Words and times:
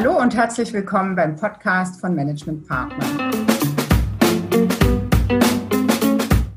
Hallo 0.00 0.16
und 0.16 0.32
herzlich 0.36 0.72
willkommen 0.72 1.16
beim 1.16 1.34
Podcast 1.34 2.00
von 2.00 2.14
Management 2.14 2.68
Partner. 2.68 3.04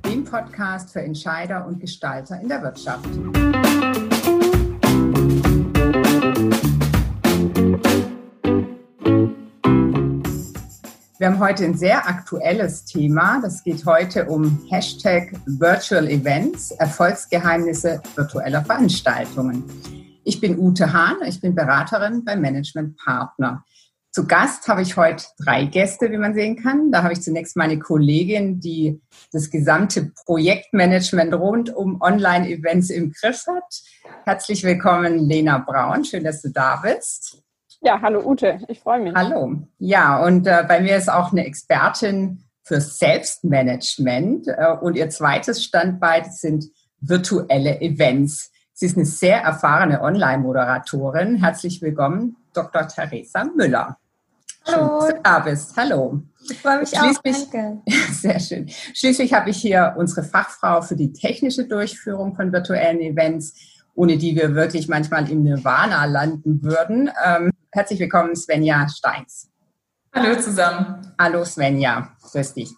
Dem 0.05 0.23
Podcast 0.23 0.94
für 0.94 1.02
Entscheider 1.02 1.65
und 1.65 1.79
Gestalter 1.79 2.39
in 2.39 2.49
der 2.49 2.62
Wirtschaft. 2.62 3.04
Wir 11.18 11.28
haben 11.28 11.39
heute 11.39 11.66
ein 11.66 11.76
sehr 11.76 12.08
aktuelles 12.08 12.86
Thema. 12.86 13.42
Das 13.42 13.64
geht 13.64 13.84
heute 13.88 14.26
um 14.26 14.62
Hashtag 14.70 15.32
Virtual 15.48 16.08
Events, 16.08 16.70
Erfolgsgeheimnisse 16.70 18.04
virtueller 18.16 18.64
Veranstaltungen. 18.64 19.64
Ich 20.23 20.39
bin 20.39 20.59
Ute 20.59 20.93
Hahn, 20.93 21.17
ich 21.25 21.41
bin 21.41 21.55
Beraterin 21.55 22.23
beim 22.23 22.41
Management 22.41 22.98
Partner. 22.98 23.63
Zu 24.12 24.27
Gast 24.27 24.67
habe 24.67 24.81
ich 24.81 24.98
heute 24.98 25.23
drei 25.39 25.63
Gäste, 25.66 26.12
wie 26.12 26.17
man 26.17 26.34
sehen 26.34 26.62
kann. 26.62 26.91
Da 26.91 27.02
habe 27.02 27.13
ich 27.13 27.21
zunächst 27.21 27.55
meine 27.55 27.79
Kollegin, 27.79 28.59
die 28.59 29.02
das 29.31 29.49
gesamte 29.49 30.12
Projektmanagement 30.26 31.34
rund 31.34 31.73
um 31.73 32.02
Online-Events 32.02 32.89
im 32.89 33.13
Griff 33.13 33.45
hat. 33.48 33.81
Herzlich 34.26 34.63
willkommen, 34.63 35.17
Lena 35.17 35.59
Braun. 35.59 36.03
Schön, 36.03 36.26
dass 36.26 36.41
du 36.41 36.49
da 36.49 36.81
bist. 36.84 37.41
Ja, 37.81 37.99
hallo 38.01 38.21
Ute, 38.23 38.59
ich 38.67 38.81
freue 38.81 38.99
mich. 38.99 39.15
Hallo. 39.15 39.63
Ja, 39.79 40.23
und 40.23 40.45
äh, 40.45 40.65
bei 40.67 40.81
mir 40.81 40.98
ist 40.98 41.09
auch 41.09 41.31
eine 41.31 41.45
Expertin 41.45 42.43
für 42.63 42.79
Selbstmanagement 42.79 44.48
äh, 44.49 44.76
und 44.81 44.98
ihr 44.98 45.09
zweites 45.09 45.63
Standbein 45.63 46.29
sind 46.29 46.65
virtuelle 46.99 47.81
Events. 47.81 48.51
Sie 48.81 48.88
ist 48.88 48.98
eine 48.98 49.05
sehr 49.05 49.44
erfahrene 49.44 50.02
Online-Moderatorin. 50.02 51.35
Herzlich 51.35 51.84
willkommen, 51.84 52.38
Dr. 52.52 52.88
Theresa 52.88 53.44
Müller. 53.44 53.99
Hallo. 54.65 54.76
Schön, 54.76 54.98
dass 54.98 55.07
du 55.07 55.21
da 55.21 55.40
bist. 55.40 55.77
Hallo. 55.77 56.21
Ich 56.49 56.60
freue 56.60 56.79
mich 56.79 56.99
auch. 56.99 57.13
Danke. 57.24 57.82
Sehr 58.12 58.40
schön. 58.40 58.68
Schließlich 58.68 59.34
habe 59.34 59.52
ich 59.52 59.57
hier 59.57 59.93
unsere 59.99 60.24
Fachfrau 60.24 60.82
für 60.82 60.96
die 60.96 61.13
technische 61.13 61.65
Durchführung 61.65 62.35
von 62.35 62.52
virtuellen 62.52 63.02
Events, 63.02 63.54
ohne 63.93 64.18
die 64.18 64.35
wir 64.35 64.56
wirklich 64.56 64.88
manchmal 64.88 65.29
im 65.29 65.44
Nirvana 65.44 66.06
landen 66.06 66.63
würden. 66.63 67.12
Ähm, 67.24 67.52
Herzlich 67.72 68.00
willkommen, 68.00 68.35
Svenja 68.35 68.90
Steins. 68.90 69.52
Hallo 70.12 70.41
zusammen. 70.41 71.13
Hallo 71.19 71.46
Svenja, 71.46 72.13
grüß 72.24 72.56
dich. 72.56 72.72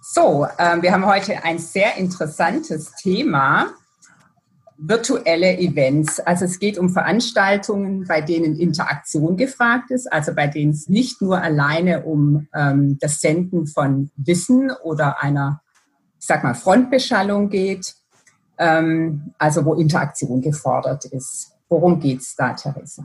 So, 0.00 0.46
äh, 0.58 0.80
wir 0.80 0.92
haben 0.92 1.06
heute 1.06 1.42
ein 1.42 1.58
sehr 1.58 1.96
interessantes 1.96 2.92
Thema, 2.92 3.74
virtuelle 4.82 5.58
Events. 5.58 6.20
Also 6.20 6.46
es 6.46 6.58
geht 6.58 6.78
um 6.78 6.88
Veranstaltungen, 6.88 8.06
bei 8.06 8.20
denen 8.20 8.58
Interaktion 8.58 9.36
gefragt 9.36 9.90
ist, 9.90 10.10
also 10.10 10.34
bei 10.34 10.46
denen 10.46 10.72
es 10.72 10.88
nicht 10.88 11.20
nur 11.20 11.40
alleine 11.40 12.04
um 12.04 12.48
ähm, 12.54 12.98
das 13.00 13.20
Senden 13.20 13.66
von 13.66 14.10
Wissen 14.16 14.72
oder 14.82 15.22
einer, 15.22 15.62
ich 16.18 16.26
sag 16.26 16.42
mal, 16.42 16.54
Frontbeschallung 16.54 17.50
geht, 17.50 17.94
ähm, 18.58 19.34
also 19.38 19.64
wo 19.64 19.74
Interaktion 19.74 20.40
gefordert 20.40 21.04
ist. 21.04 21.52
Worum 21.68 22.00
geht's 22.00 22.34
da, 22.34 22.54
Theresa? 22.54 23.04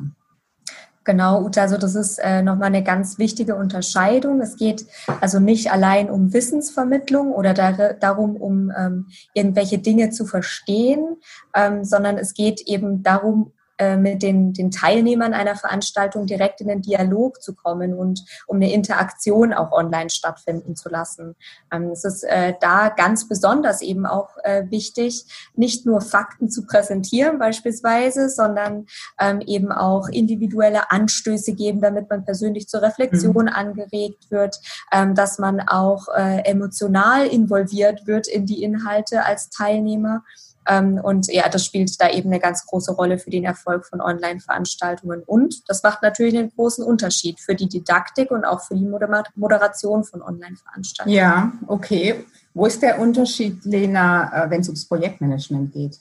Genau, 1.05 1.43
Uta, 1.43 1.61
also 1.61 1.77
das 1.77 1.93
ist 1.93 2.17
äh, 2.17 2.41
nochmal 2.41 2.69
eine 2.69 2.83
ganz 2.83 3.19
wichtige 3.19 3.55
Unterscheidung. 3.55 4.41
Es 4.41 4.57
geht 4.57 4.87
also 5.21 5.39
nicht 5.39 5.71
allein 5.71 6.09
um 6.09 6.33
Wissensvermittlung 6.33 7.31
oder 7.31 7.53
dar 7.53 7.93
darum, 7.93 8.35
um 8.35 8.71
ähm, 8.75 9.05
irgendwelche 9.35 9.77
Dinge 9.77 10.09
zu 10.09 10.25
verstehen, 10.25 11.17
ähm, 11.53 11.83
sondern 11.83 12.17
es 12.17 12.33
geht 12.33 12.61
eben 12.61 13.03
darum, 13.03 13.51
äh, 13.77 13.97
mit 13.97 14.23
den, 14.23 14.53
den 14.53 14.71
Teilnehmern 14.71 15.33
einer 15.33 15.57
Veranstaltung 15.57 16.27
direkt 16.27 16.61
in 16.61 16.69
den 16.69 16.81
Dialog 16.81 17.41
zu 17.41 17.53
kommen 17.53 17.93
und 17.93 18.23
um 18.47 18.55
eine 18.55 18.71
Interaktion 18.71 19.51
auch 19.51 19.73
online 19.73 20.09
stattfinden 20.09 20.77
zu 20.77 20.87
lassen. 20.87 21.35
Ähm, 21.73 21.89
es 21.89 22.05
ist 22.05 22.23
äh, 22.23 22.53
da 22.61 22.87
ganz 22.87 23.27
besonders 23.27 23.81
eben 23.81 24.05
auch 24.05 24.29
äh, 24.45 24.63
wichtig, 24.69 25.25
nicht 25.55 25.85
nur 25.85 25.99
Fakten 25.99 26.49
zu 26.49 26.65
präsentieren 26.65 27.37
beispielsweise, 27.37 28.29
sondern 28.29 28.85
ähm, 29.19 29.41
eben 29.41 29.73
auch 29.73 30.07
individuelle 30.07 30.89
Anstöße 30.89 31.53
geben, 31.53 31.81
damit 31.81 32.09
man 32.09 32.23
persönlich 32.23 32.69
zur 32.69 32.81
Reflexion 32.81 33.47
mhm. 33.47 33.53
angeregt 33.53 34.31
wird, 34.31 34.57
ähm, 34.93 35.15
dass 35.15 35.37
man 35.37 35.59
auch 35.59 36.07
emotional 36.15 37.27
involviert 37.27 38.07
wird 38.07 38.27
in 38.27 38.45
die 38.45 38.63
Inhalte 38.63 39.25
als 39.25 39.49
Teilnehmer 39.49 40.23
und 40.67 41.31
ja, 41.31 41.47
das 41.47 41.65
spielt 41.65 42.01
da 42.01 42.09
eben 42.09 42.31
eine 42.31 42.39
ganz 42.39 42.65
große 42.65 42.93
Rolle 42.93 43.19
für 43.19 43.29
den 43.29 43.43
Erfolg 43.43 43.85
von 43.85 44.01
Online-Veranstaltungen. 44.01 45.21
Und 45.23 45.69
das 45.69 45.83
macht 45.83 46.01
natürlich 46.01 46.37
einen 46.37 46.51
großen 46.55 46.83
Unterschied 46.83 47.39
für 47.39 47.53
die 47.53 47.69
Didaktik 47.69 48.31
und 48.31 48.45
auch 48.45 48.61
für 48.61 48.75
die 48.75 48.87
Moderation 49.35 50.03
von 50.03 50.21
Online-Veranstaltungen. 50.21 51.15
Ja, 51.15 51.51
okay. 51.67 52.25
Wo 52.55 52.65
ist 52.65 52.81
der 52.81 52.99
Unterschied, 52.99 53.63
Lena, 53.65 54.45
äh, 54.45 54.49
wenn 54.49 54.61
es 54.61 54.67
ums 54.67 54.87
Projektmanagement 54.87 55.73
geht? 55.73 55.99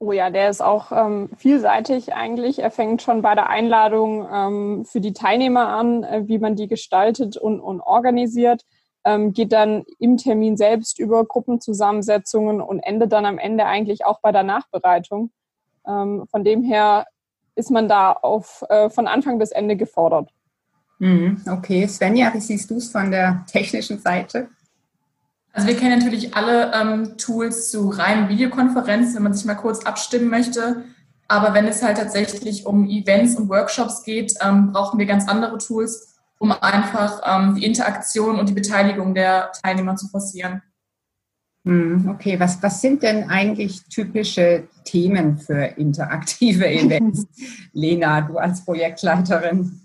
Oh 0.00 0.12
ja, 0.12 0.30
der 0.30 0.48
ist 0.48 0.62
auch 0.62 0.92
ähm, 0.92 1.28
vielseitig 1.36 2.14
eigentlich. 2.14 2.60
Er 2.60 2.70
fängt 2.70 3.02
schon 3.02 3.20
bei 3.20 3.34
der 3.34 3.48
Einladung 3.48 4.28
ähm, 4.32 4.84
für 4.84 5.00
die 5.00 5.12
Teilnehmer 5.12 5.68
an, 5.68 6.04
äh, 6.04 6.22
wie 6.26 6.38
man 6.38 6.54
die 6.54 6.68
gestaltet 6.68 7.36
und, 7.36 7.60
und 7.60 7.80
organisiert 7.80 8.64
ähm, 9.08 9.32
geht 9.32 9.52
dann 9.52 9.84
im 9.98 10.18
Termin 10.18 10.58
selbst 10.58 10.98
über 10.98 11.24
Gruppenzusammensetzungen 11.24 12.60
und 12.60 12.80
endet 12.80 13.12
dann 13.12 13.24
am 13.24 13.38
Ende 13.38 13.64
eigentlich 13.64 14.04
auch 14.04 14.20
bei 14.20 14.32
der 14.32 14.42
Nachbereitung. 14.42 15.30
Ähm, 15.86 16.26
von 16.30 16.44
dem 16.44 16.62
her 16.62 17.06
ist 17.54 17.70
man 17.70 17.88
da 17.88 18.12
auf, 18.12 18.62
äh, 18.68 18.90
von 18.90 19.06
Anfang 19.06 19.38
bis 19.38 19.50
Ende 19.50 19.76
gefordert. 19.76 20.30
Mhm, 20.98 21.42
okay, 21.50 21.86
Svenja, 21.86 22.34
wie 22.34 22.40
siehst 22.40 22.70
du 22.70 22.76
es 22.76 22.90
von 22.90 23.10
der 23.10 23.46
technischen 23.50 23.98
Seite? 23.98 24.48
Also 25.52 25.68
wir 25.68 25.76
kennen 25.76 25.98
natürlich 25.98 26.34
alle 26.34 26.72
ähm, 26.74 27.16
Tools 27.16 27.70
zu 27.70 27.88
reinen 27.88 28.28
Videokonferenzen, 28.28 29.16
wenn 29.16 29.22
man 29.22 29.32
sich 29.32 29.46
mal 29.46 29.54
kurz 29.54 29.86
abstimmen 29.86 30.28
möchte. 30.28 30.84
Aber 31.28 31.54
wenn 31.54 31.66
es 31.66 31.82
halt 31.82 31.96
tatsächlich 31.96 32.66
um 32.66 32.86
Events 32.88 33.36
und 33.36 33.48
Workshops 33.48 34.02
geht, 34.02 34.34
ähm, 34.42 34.72
brauchen 34.72 34.98
wir 34.98 35.06
ganz 35.06 35.28
andere 35.28 35.56
Tools, 35.58 36.07
um 36.38 36.52
einfach 36.52 37.20
ähm, 37.24 37.56
die 37.56 37.64
Interaktion 37.64 38.38
und 38.38 38.48
die 38.48 38.54
Beteiligung 38.54 39.14
der 39.14 39.50
Teilnehmer 39.62 39.96
zu 39.96 40.08
forcieren. 40.08 40.62
Hm, 41.64 42.08
okay, 42.08 42.38
was, 42.38 42.62
was 42.62 42.80
sind 42.80 43.02
denn 43.02 43.28
eigentlich 43.28 43.84
typische 43.88 44.68
Themen 44.84 45.38
für 45.38 45.64
interaktive 45.76 46.66
Events? 46.70 47.26
Lena, 47.72 48.20
du 48.22 48.38
als 48.38 48.64
Projektleiterin. 48.64 49.80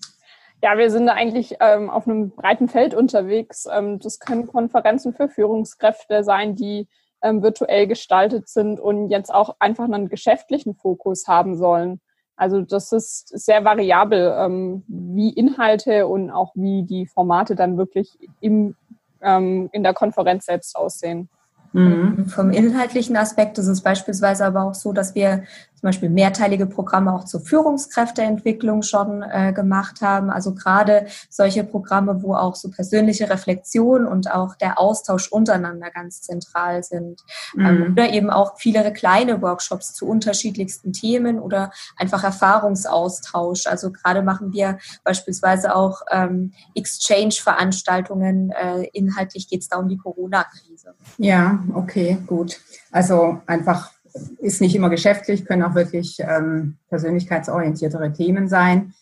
Ja, 0.61 0.77
wir 0.77 0.89
sind 0.89 1.07
da 1.07 1.13
eigentlich 1.13 1.57
ähm, 1.59 1.89
auf 1.89 2.07
einem 2.07 2.29
breiten 2.29 2.69
Feld 2.69 2.93
unterwegs. 2.93 3.67
Ähm, 3.69 3.99
das 3.99 4.19
können 4.19 4.47
Konferenzen 4.47 5.13
für 5.13 5.27
Führungskräfte 5.27 6.23
sein, 6.23 6.55
die 6.55 6.87
ähm, 7.21 7.43
virtuell 7.43 7.87
gestaltet 7.87 8.47
sind 8.47 8.79
und 8.79 9.09
jetzt 9.09 9.33
auch 9.33 9.57
einfach 9.59 9.85
einen 9.85 10.07
geschäftlichen 10.07 10.75
Fokus 10.75 11.27
haben 11.27 11.57
sollen. 11.57 11.99
Also 12.35 12.61
das 12.61 12.91
ist 12.91 13.27
sehr 13.27 13.63
variabel, 13.63 14.33
ähm, 14.37 14.83
wie 15.15 15.29
Inhalte 15.29 16.07
und 16.07 16.31
auch 16.31 16.51
wie 16.55 16.83
die 16.83 17.05
Formate 17.05 17.55
dann 17.55 17.77
wirklich 17.77 18.17
im, 18.39 18.75
ähm, 19.21 19.69
in 19.71 19.83
der 19.83 19.93
Konferenz 19.93 20.45
selbst 20.45 20.75
aussehen. 20.75 21.29
Mhm. 21.73 22.27
Vom 22.27 22.51
inhaltlichen 22.51 23.17
Aspekt 23.17 23.57
ist 23.57 23.67
es 23.67 23.81
beispielsweise 23.81 24.45
aber 24.45 24.63
auch 24.63 24.75
so, 24.75 24.93
dass 24.93 25.15
wir 25.15 25.43
zum 25.83 25.89
Beispiel 25.89 26.09
mehrteilige 26.09 26.65
Programme 26.65 27.13
auch 27.13 27.25
zur 27.25 27.41
Führungskräfteentwicklung 27.41 28.83
schon 28.83 29.21
äh, 29.21 29.51
gemacht 29.51 29.99
haben. 29.99 30.29
Also 30.29 30.55
gerade 30.55 31.07
solche 31.29 31.65
Programme, 31.65 32.23
wo 32.23 32.35
auch 32.35 32.55
so 32.55 32.71
persönliche 32.71 33.29
Reflexion 33.29 34.07
und 34.07 34.31
auch 34.31 34.55
der 34.55 34.79
Austausch 34.79 35.29
untereinander 35.29 35.91
ganz 35.91 36.21
zentral 36.21 36.83
sind. 36.83 37.19
Ähm, 37.59 37.79
mhm. 37.79 37.91
oder 37.91 38.09
eben 38.11 38.29
auch 38.29 38.57
viele 38.57 38.93
kleine 38.93 39.41
Workshops 39.41 39.93
zu 39.93 40.07
unterschiedlichsten 40.07 40.93
Themen 40.93 41.37
oder 41.37 41.69
einfach 41.97 42.23
Erfahrungsaustausch. 42.23 43.67
Also 43.67 43.91
gerade 43.91 44.21
machen 44.21 44.53
wir 44.53 44.77
beispielsweise 45.03 45.75
auch 45.75 46.01
ähm, 46.09 46.53
Exchange-Veranstaltungen. 46.75 48.51
Äh, 48.51 48.83
inhaltlich 48.93 49.49
geht 49.49 49.63
es 49.63 49.67
da 49.67 49.79
um 49.79 49.89
die 49.89 49.97
Corona-Krise. 49.97 50.93
Ja, 51.17 51.61
okay, 51.73 52.19
gut. 52.25 52.61
Also 52.89 53.41
einfach 53.47 53.91
ist 54.39 54.61
nicht 54.61 54.75
immer 54.75 54.89
geschäftlich, 54.89 55.45
können 55.45 55.63
auch 55.63 55.75
wirklich 55.75 56.17
ähm, 56.19 56.77
persönlichkeitsorientiertere 56.89 58.13
Themen 58.13 58.47
sein. 58.47 58.93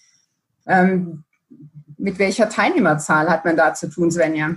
Ähm, 0.65 1.23
mit 1.97 2.17
welcher 2.19 2.49
Teilnehmerzahl 2.49 3.29
hat 3.29 3.45
man 3.45 3.57
da 3.57 3.73
zu 3.73 3.89
tun, 3.89 4.11
Svenja? 4.11 4.55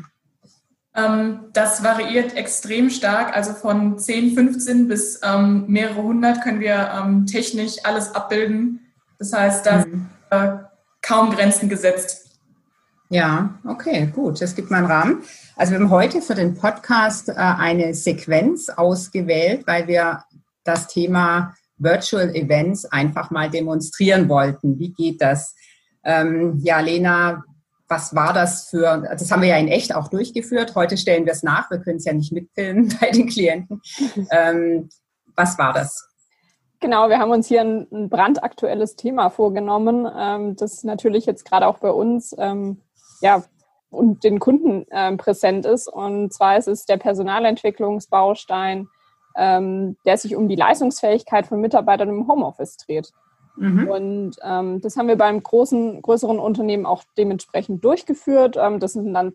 Ähm, 0.97 1.41
das 1.53 1.83
variiert 1.83 2.37
extrem 2.37 2.89
stark. 2.89 3.37
Also 3.37 3.53
von 3.53 3.99
10, 3.99 4.35
15 4.35 4.89
bis 4.89 5.21
ähm, 5.25 5.65
mehrere 5.67 6.03
hundert 6.03 6.43
können 6.43 6.61
wir 6.61 6.91
ähm, 6.95 7.27
technisch 7.27 7.77
alles 7.83 8.15
abbilden. 8.15 8.81
Das 9.19 9.33
heißt, 9.33 9.67
da 9.67 9.79
mhm. 9.79 9.83
sind 9.83 10.09
äh, 10.31 10.53
kaum 11.03 11.31
Grenzen 11.31 11.69
gesetzt. 11.69 12.25
Ja, 13.11 13.59
okay, 13.65 14.11
gut. 14.15 14.41
Das 14.41 14.55
gibt 14.55 14.71
mal 14.71 14.79
einen 14.79 14.87
Rahmen. 14.87 15.23
Also 15.57 15.73
wir 15.73 15.81
haben 15.81 15.91
heute 15.91 16.23
für 16.23 16.35
den 16.35 16.55
Podcast 16.55 17.29
äh, 17.29 17.35
eine 17.35 17.95
Sequenz 17.95 18.71
ausgewählt, 18.71 19.67
weil 19.67 19.87
wir 19.87 20.25
das 20.65 20.89
Thema 20.89 21.55
Virtual 21.77 22.35
Events 22.35 22.85
einfach 22.87 23.31
mal 23.31 23.51
demonstrieren 23.51 24.29
wollten. 24.29 24.79
Wie 24.79 24.93
geht 24.93 25.21
das? 25.21 25.55
Ähm, 26.05 26.61
ja, 26.63 26.81
Lena, 26.81 27.45
was 27.89 28.15
war 28.15 28.33
das 28.33 28.69
für, 28.69 29.07
das 29.11 29.31
haben 29.31 29.43
wir 29.43 29.51
ja 29.51 29.59
in 29.59 29.69
echt 29.69 29.95
auch 29.95 30.09
durchgeführt. 30.09 30.75
Heute 30.75 30.97
stellen 30.97 31.27
wir 31.27 31.33
es 31.33 31.43
nach, 31.43 31.71
wir 31.71 31.79
können 31.79 31.99
es 31.99 32.05
ja 32.05 32.13
nicht 32.13 32.33
mitfilmen 32.33 32.95
bei 33.01 33.11
den 33.11 33.29
Klienten. 33.29 33.81
Ähm, 34.31 34.89
was 35.37 35.59
war 35.59 35.73
das? 35.73 36.09
Genau, 36.81 37.09
wir 37.09 37.19
haben 37.19 37.31
uns 37.31 37.49
hier 37.49 37.63
ein, 37.63 38.11
brandaktuelles 38.11 38.97
Thema 38.97 39.31
vorgenommen, 39.31 40.07
ähm, 40.19 40.57
das 40.57 40.85
natürlich 40.85 41.25
jetzt 41.25 41.45
gerade 41.45 41.67
auch 41.67 41.79
bei 41.79 41.91
uns 41.91 42.35
ähm, 42.39 42.83
ja, 43.21 43.43
und 43.91 44.25
den 44.25 44.39
Kunden 44.39 44.85
ähm, 44.91 45.17
präsent 45.17 45.65
ist. 45.65 45.89
Und 45.89 46.33
zwar 46.33 46.59
ist 46.59 46.69
es 46.69 46.85
der 46.85 46.99
Personalentwicklungsbaustein, 46.99 48.89
ähm, 49.37 49.97
der 50.05 50.17
sich 50.17 50.37
um 50.37 50.49
die 50.49 50.57
Leistungsfähigkeit 50.57 51.47
von 51.47 51.61
Mitarbeitern 51.61 52.09
im 52.09 52.29
Homeoffice 52.29 52.77
dreht. 52.77 53.11
Mhm. 53.57 53.89
Und 53.89 54.37
ähm, 54.43 54.81
das 54.81 54.97
haben 54.97 55.09
wir 55.09 55.17
beim 55.17 55.43
großen, 55.43 56.03
größeren 56.03 56.39
Unternehmen 56.39 56.87
auch 56.87 57.05
dementsprechend 57.17 57.85
durchgeführt. 57.85 58.57
Ähm, 58.59 58.81
das 58.81 58.95
sind 58.95 59.13
dann 59.15 59.35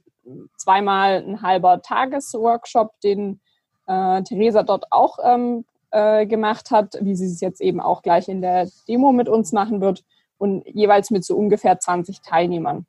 zweimal 0.57 1.23
ein 1.25 1.41
halber 1.41 1.81
Tagesworkshop, 1.81 2.99
den 3.01 3.39
äh, 3.87 4.21
Theresa 4.23 4.63
dort 4.63 4.85
auch 4.91 5.17
ähm, 5.23 5.65
äh, 5.91 6.25
gemacht 6.25 6.71
hat, 6.71 6.97
wie 7.01 7.15
sie 7.15 7.25
es 7.25 7.41
jetzt 7.41 7.61
eben 7.61 7.79
auch 7.79 8.01
gleich 8.01 8.27
in 8.27 8.41
der 8.41 8.69
Demo 8.87 9.11
mit 9.11 9.29
uns 9.29 9.53
machen 9.53 9.81
wird 9.81 10.03
und 10.37 10.65
jeweils 10.67 11.11
mit 11.11 11.23
so 11.25 11.35
ungefähr 11.35 11.79
20 11.79 12.21
Teilnehmern. 12.21 12.85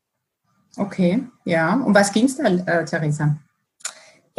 Okay, 0.77 1.25
ja. 1.45 1.75
Um 1.75 1.95
was 1.95 2.13
ging 2.13 2.27
es 2.27 2.37
da, 2.37 2.45
äh, 2.45 2.85
Theresa? 2.85 3.37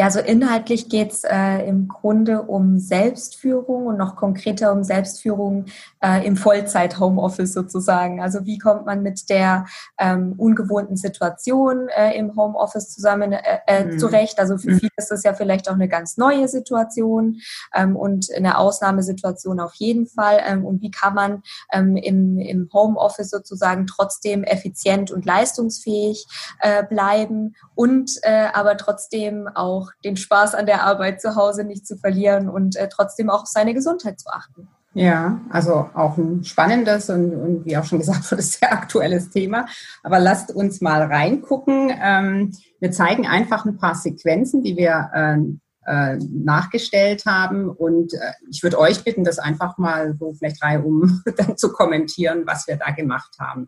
Ja, 0.01 0.09
so 0.09 0.19
inhaltlich 0.19 0.89
geht 0.89 1.11
es 1.11 1.23
äh, 1.23 1.59
im 1.67 1.87
Grunde 1.87 2.41
um 2.41 2.79
Selbstführung 2.79 3.85
und 3.85 3.99
noch 3.99 4.15
konkreter 4.15 4.71
um 4.71 4.83
Selbstführung 4.83 5.65
äh, 6.03 6.25
im 6.25 6.37
Vollzeit-Homeoffice 6.37 7.53
sozusagen. 7.53 8.19
Also 8.19 8.47
wie 8.47 8.57
kommt 8.57 8.87
man 8.87 9.03
mit 9.03 9.29
der 9.29 9.67
ähm, 9.99 10.33
ungewohnten 10.37 10.97
Situation 10.97 11.87
äh, 11.89 12.17
im 12.17 12.35
Homeoffice 12.35 12.89
zusammen 12.89 13.33
äh, 13.33 13.59
äh, 13.67 13.85
mhm. 13.85 13.99
zurecht? 13.99 14.39
Also 14.39 14.57
für 14.57 14.71
mhm. 14.71 14.79
viele 14.79 14.91
ist 14.97 15.11
das 15.11 15.23
ja 15.23 15.35
vielleicht 15.35 15.69
auch 15.69 15.75
eine 15.75 15.87
ganz 15.87 16.17
neue 16.17 16.47
Situation 16.47 17.39
ähm, 17.75 17.95
und 17.95 18.25
eine 18.35 18.57
Ausnahmesituation 18.57 19.59
auf 19.59 19.75
jeden 19.75 20.07
Fall. 20.07 20.41
Ähm, 20.47 20.65
und 20.65 20.81
wie 20.81 20.89
kann 20.89 21.13
man 21.13 21.43
ähm, 21.71 21.95
im, 21.95 22.39
im 22.39 22.71
Homeoffice 22.73 23.29
sozusagen 23.29 23.85
trotzdem 23.85 24.43
effizient 24.45 25.11
und 25.11 25.27
leistungsfähig 25.27 26.25
äh, 26.59 26.83
bleiben 26.83 27.55
und 27.75 28.19
aber 28.53 28.77
trotzdem 28.77 29.47
auch 29.47 29.90
den 30.03 30.17
Spaß 30.17 30.55
an 30.55 30.65
der 30.65 30.83
Arbeit 30.83 31.21
zu 31.21 31.35
Hause 31.35 31.63
nicht 31.63 31.85
zu 31.85 31.97
verlieren 31.97 32.49
und 32.49 32.75
äh, 32.75 32.89
trotzdem 32.89 33.29
auch 33.29 33.43
auf 33.43 33.47
seine 33.47 33.73
Gesundheit 33.73 34.19
zu 34.19 34.29
achten. 34.29 34.67
Ja, 34.93 35.39
also 35.49 35.89
auch 35.93 36.17
ein 36.17 36.43
spannendes 36.43 37.09
und, 37.09 37.33
und 37.33 37.65
wie 37.65 37.77
auch 37.77 37.85
schon 37.85 37.99
gesagt 37.99 38.29
wurde, 38.29 38.41
sehr 38.41 38.73
aktuelles 38.73 39.29
Thema. 39.29 39.65
Aber 40.03 40.19
lasst 40.19 40.53
uns 40.53 40.81
mal 40.81 41.03
reingucken. 41.03 41.91
Ähm, 42.01 42.51
wir 42.79 42.91
zeigen 42.91 43.25
einfach 43.25 43.65
ein 43.65 43.77
paar 43.77 43.95
Sequenzen, 43.95 44.63
die 44.63 44.75
wir 44.75 45.09
äh, 45.13 45.37
äh, 45.85 46.17
nachgestellt 46.17 47.25
haben. 47.25 47.69
Und 47.69 48.13
äh, 48.13 48.33
ich 48.49 48.63
würde 48.63 48.79
euch 48.79 49.03
bitten, 49.03 49.23
das 49.23 49.39
einfach 49.39 49.77
mal 49.77 50.15
so 50.19 50.33
vielleicht 50.33 50.61
reihum 50.61 51.23
dann 51.37 51.57
zu 51.57 51.71
kommentieren, 51.71 52.43
was 52.45 52.67
wir 52.67 52.75
da 52.75 52.91
gemacht 52.91 53.35
haben. 53.39 53.67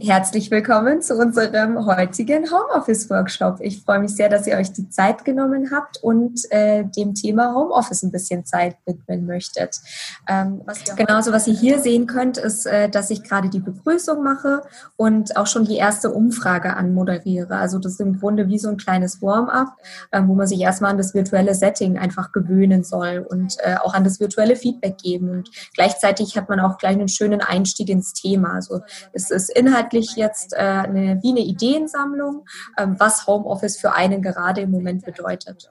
Herzlich 0.00 0.50
willkommen 0.50 1.00
zu 1.00 1.14
unserem 1.14 1.86
heutigen 1.86 2.50
Homeoffice-Workshop. 2.50 3.60
Ich 3.60 3.82
freue 3.82 4.00
mich 4.00 4.14
sehr, 4.14 4.28
dass 4.28 4.46
ihr 4.46 4.56
euch 4.56 4.72
die 4.72 4.88
Zeit 4.90 5.24
genommen 5.24 5.70
habt 5.72 6.02
und 6.02 6.40
äh, 6.50 6.84
dem 6.84 7.14
Thema 7.14 7.54
Homeoffice 7.54 8.02
ein 8.02 8.12
bisschen 8.12 8.44
Zeit 8.44 8.76
widmen 8.84 9.26
möchtet. 9.26 9.80
Ähm, 10.28 10.60
was 10.66 10.84
Genauso, 10.96 11.32
was 11.32 11.46
ihr 11.46 11.54
hier 11.54 11.78
sehen 11.78 12.06
könnt, 12.06 12.36
ist, 12.36 12.66
äh, 12.66 12.88
dass 12.90 13.10
ich 13.10 13.22
gerade 13.22 13.48
die 13.48 13.60
Begrüßung 13.60 14.22
mache 14.22 14.62
und 14.96 15.36
auch 15.36 15.46
schon 15.46 15.64
die 15.64 15.76
erste 15.76 16.10
Umfrage 16.10 16.76
anmoderiere. 16.76 17.56
Also 17.56 17.78
das 17.78 17.92
ist 17.92 18.00
im 18.00 18.18
Grunde 18.18 18.48
wie 18.48 18.58
so 18.58 18.68
ein 18.68 18.76
kleines 18.76 19.22
Warm-up, 19.22 19.76
äh, 20.10 20.20
wo 20.26 20.34
man 20.34 20.46
sich 20.46 20.60
erstmal 20.60 20.90
an 20.90 20.98
das 20.98 21.14
virtuelle 21.14 21.54
Setting 21.54 21.96
einfach 21.96 22.32
gewöhnen 22.32 22.84
soll 22.84 23.26
und 23.28 23.56
äh, 23.60 23.76
auch 23.76 23.94
an 23.94 24.04
das 24.04 24.20
virtuelle 24.20 24.56
Feedback 24.56 24.98
geben. 24.98 25.30
Und 25.30 25.50
gleichzeitig 25.74 26.36
hat 26.36 26.48
man 26.48 26.60
auch 26.60 26.76
gleich 26.76 26.96
einen 26.96 27.08
schönen 27.08 27.40
Einstieg 27.40 27.88
ins 27.88 28.12
Thema. 28.12 28.54
Also 28.54 28.80
es 29.12 29.30
ist 29.30 29.48
Inhalt 29.50 29.85
inhaltlich 29.86 30.16
jetzt 30.16 30.52
äh, 30.52 30.56
eine, 30.56 31.20
wie 31.22 31.30
eine 31.30 31.40
Ideensammlung, 31.40 32.46
ähm, 32.76 32.96
was 32.98 33.26
Homeoffice 33.26 33.78
für 33.78 33.92
einen 33.92 34.22
gerade 34.22 34.62
im 34.62 34.70
Moment 34.70 35.04
bedeutet. 35.04 35.70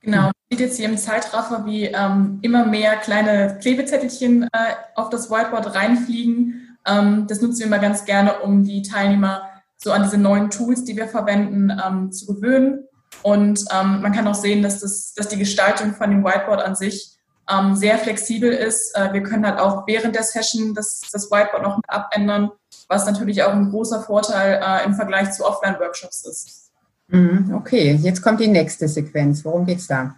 Genau, 0.00 0.30
sieht 0.48 0.60
jetzt 0.60 0.76
hier 0.76 0.88
im 0.88 0.96
Zeitraffer, 0.96 1.66
wie 1.66 1.86
ähm, 1.86 2.38
immer 2.42 2.64
mehr 2.64 2.96
kleine 2.96 3.58
Klebezettelchen 3.60 4.44
äh, 4.44 4.48
auf 4.94 5.10
das 5.10 5.30
Whiteboard 5.30 5.74
reinfliegen. 5.74 6.78
Ähm, 6.86 7.26
das 7.28 7.42
nutzen 7.42 7.58
wir 7.60 7.66
immer 7.66 7.78
ganz 7.78 8.04
gerne, 8.04 8.40
um 8.40 8.64
die 8.64 8.82
Teilnehmer 8.82 9.42
so 9.76 9.92
an 9.92 10.04
diese 10.04 10.18
neuen 10.18 10.50
Tools, 10.50 10.84
die 10.84 10.96
wir 10.96 11.08
verwenden, 11.08 11.70
ähm, 11.84 12.12
zu 12.12 12.26
gewöhnen. 12.26 12.84
Und 13.22 13.64
ähm, 13.72 14.02
man 14.02 14.12
kann 14.12 14.28
auch 14.28 14.34
sehen, 14.34 14.62
dass, 14.62 14.80
das, 14.80 15.14
dass 15.14 15.28
die 15.28 15.38
Gestaltung 15.38 15.94
von 15.94 16.10
dem 16.10 16.24
Whiteboard 16.24 16.62
an 16.62 16.76
sich 16.76 17.17
ähm, 17.48 17.74
sehr 17.74 17.98
flexibel 17.98 18.50
ist. 18.50 18.96
Äh, 18.96 19.12
wir 19.12 19.22
können 19.22 19.46
halt 19.46 19.58
auch 19.58 19.86
während 19.86 20.14
der 20.14 20.22
Session 20.22 20.74
das, 20.74 21.02
das 21.12 21.30
Whiteboard 21.30 21.62
noch 21.62 21.80
abändern, 21.86 22.50
was 22.88 23.06
natürlich 23.06 23.42
auch 23.42 23.52
ein 23.52 23.70
großer 23.70 24.02
Vorteil 24.02 24.60
äh, 24.62 24.84
im 24.84 24.94
Vergleich 24.94 25.32
zu 25.32 25.44
Offline-Workshops 25.44 26.24
ist. 26.24 26.70
Mhm, 27.08 27.54
okay, 27.54 27.98
jetzt 28.02 28.22
kommt 28.22 28.40
die 28.40 28.48
nächste 28.48 28.86
Sequenz. 28.86 29.44
Worum 29.44 29.64
geht 29.64 29.78
es 29.78 29.86
da? 29.86 30.16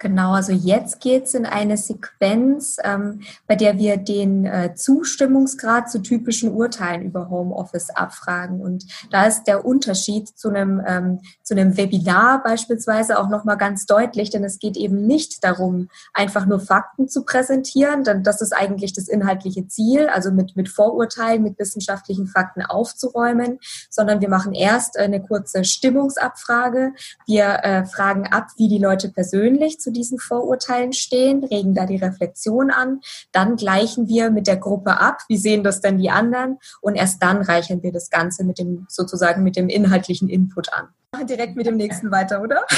Genau, 0.00 0.32
also 0.32 0.52
jetzt 0.52 1.00
geht's 1.00 1.34
in 1.34 1.44
eine 1.44 1.76
Sequenz, 1.76 2.76
ähm, 2.84 3.22
bei 3.48 3.56
der 3.56 3.78
wir 3.78 3.96
den 3.96 4.44
äh, 4.44 4.74
Zustimmungsgrad 4.76 5.90
zu 5.90 6.00
typischen 6.00 6.52
Urteilen 6.52 7.02
über 7.02 7.28
Homeoffice 7.30 7.90
abfragen. 7.90 8.60
Und 8.60 8.86
da 9.10 9.26
ist 9.26 9.44
der 9.44 9.64
Unterschied 9.64 10.28
zu 10.28 10.50
einem, 10.50 10.80
ähm, 10.86 11.20
zu 11.42 11.54
einem 11.54 11.76
Webinar 11.76 12.44
beispielsweise 12.44 13.18
auch 13.18 13.28
nochmal 13.28 13.56
ganz 13.56 13.86
deutlich, 13.86 14.30
denn 14.30 14.44
es 14.44 14.60
geht 14.60 14.76
eben 14.76 15.04
nicht 15.04 15.42
darum, 15.42 15.88
einfach 16.14 16.46
nur 16.46 16.60
Fakten 16.60 17.08
zu 17.08 17.24
präsentieren, 17.24 18.04
denn 18.04 18.22
das 18.22 18.40
ist 18.40 18.52
eigentlich 18.52 18.92
das 18.92 19.08
inhaltliche 19.08 19.66
Ziel, 19.66 20.08
also 20.08 20.30
mit, 20.30 20.54
mit 20.54 20.68
Vorurteilen, 20.68 21.42
mit 21.42 21.58
wissenschaftlichen 21.58 22.28
Fakten 22.28 22.62
aufzuräumen, 22.62 23.58
sondern 23.90 24.20
wir 24.20 24.28
machen 24.28 24.52
erst 24.54 24.96
eine 24.96 25.20
kurze 25.20 25.64
Stimmungsabfrage. 25.64 26.92
Wir 27.26 27.64
äh, 27.64 27.84
fragen 27.84 28.28
ab, 28.28 28.46
wie 28.56 28.68
die 28.68 28.78
Leute 28.78 29.08
persönlich 29.08 29.80
zu 29.80 29.87
diesen 29.92 30.18
Vorurteilen 30.18 30.92
stehen, 30.92 31.44
regen 31.44 31.74
da 31.74 31.86
die 31.86 31.96
Reflexion 31.96 32.70
an. 32.70 33.00
Dann 33.32 33.56
gleichen 33.56 34.08
wir 34.08 34.30
mit 34.30 34.46
der 34.46 34.56
Gruppe 34.56 34.98
ab. 34.98 35.18
Wie 35.28 35.36
sehen 35.36 35.64
das 35.64 35.80
denn 35.80 35.98
die 35.98 36.10
anderen? 36.10 36.58
Und 36.80 36.94
erst 36.94 37.22
dann 37.22 37.42
reichern 37.42 37.82
wir 37.82 37.92
das 37.92 38.10
Ganze 38.10 38.44
mit 38.44 38.58
dem, 38.58 38.86
sozusagen 38.88 39.42
mit 39.42 39.56
dem 39.56 39.68
inhaltlichen 39.68 40.28
Input 40.28 40.72
an. 40.72 40.88
Direkt 41.26 41.56
mit 41.56 41.66
dem 41.66 41.76
nächsten 41.76 42.10
weiter, 42.10 42.42
oder? 42.42 42.64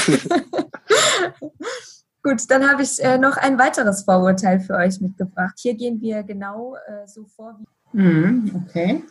Gut, 2.23 2.49
dann 2.49 2.69
habe 2.69 2.83
ich 2.83 3.03
äh, 3.03 3.17
noch 3.17 3.35
ein 3.37 3.57
weiteres 3.57 4.03
Vorurteil 4.03 4.59
für 4.59 4.75
euch 4.75 5.01
mitgebracht. 5.01 5.55
Hier 5.57 5.73
gehen 5.73 6.01
wir 6.01 6.21
genau 6.23 6.75
äh, 6.75 7.07
so 7.07 7.25
vor 7.25 7.59
wie. 7.59 7.97
Mm, 7.97 8.63
okay. 8.63 9.03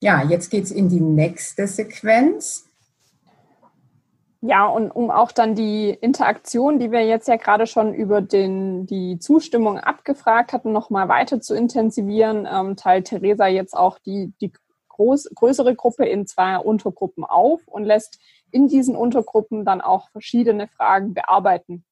Ja, 0.00 0.22
jetzt 0.24 0.50
geht 0.50 0.64
es 0.64 0.72
in 0.72 0.88
die 0.88 1.00
nächste 1.00 1.66
Sequenz. 1.66 2.65
Ja, 4.42 4.66
und 4.66 4.90
um 4.90 5.10
auch 5.10 5.32
dann 5.32 5.54
die 5.54 5.90
Interaktion, 5.90 6.78
die 6.78 6.90
wir 6.92 7.04
jetzt 7.04 7.26
ja 7.26 7.36
gerade 7.36 7.66
schon 7.66 7.94
über 7.94 8.20
den, 8.20 8.86
die 8.86 9.18
Zustimmung 9.18 9.78
abgefragt 9.78 10.52
hatten, 10.52 10.72
nochmal 10.72 11.08
weiter 11.08 11.40
zu 11.40 11.54
intensivieren, 11.54 12.46
ähm, 12.50 12.76
teilt 12.76 13.06
Theresa 13.06 13.46
jetzt 13.46 13.74
auch 13.74 13.98
die, 13.98 14.32
die 14.40 14.52
groß, 14.88 15.30
größere 15.34 15.74
Gruppe 15.74 16.06
in 16.06 16.26
zwei 16.26 16.58
Untergruppen 16.58 17.24
auf 17.24 17.66
und 17.66 17.84
lässt 17.84 18.18
in 18.50 18.68
diesen 18.68 18.96
Untergruppen 18.96 19.64
dann 19.64 19.80
auch 19.80 20.10
verschiedene 20.10 20.68
Fragen 20.68 21.14
bearbeiten. 21.14 21.84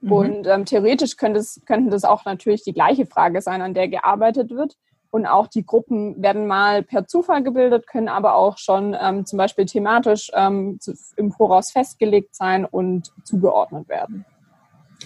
Mhm. 0.00 0.12
Und 0.12 0.46
ähm, 0.46 0.64
theoretisch 0.64 1.16
könnte 1.16 1.40
es, 1.40 1.60
könnten 1.66 1.90
das 1.90 2.04
auch 2.04 2.24
natürlich 2.24 2.64
die 2.64 2.74
gleiche 2.74 3.06
Frage 3.06 3.40
sein, 3.40 3.62
an 3.62 3.74
der 3.74 3.88
gearbeitet 3.88 4.50
wird. 4.50 4.76
Und 5.12 5.26
auch 5.26 5.46
die 5.46 5.66
Gruppen 5.66 6.22
werden 6.22 6.46
mal 6.46 6.82
per 6.82 7.06
Zufall 7.06 7.42
gebildet, 7.42 7.86
können 7.86 8.08
aber 8.08 8.34
auch 8.34 8.56
schon 8.56 8.96
ähm, 8.98 9.26
zum 9.26 9.36
Beispiel 9.36 9.66
thematisch 9.66 10.30
ähm, 10.32 10.78
im 11.16 11.32
Voraus 11.32 11.70
festgelegt 11.70 12.34
sein 12.34 12.64
und 12.64 13.12
zugeordnet 13.22 13.90
werden. 13.90 14.24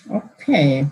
Okay. 0.08 0.86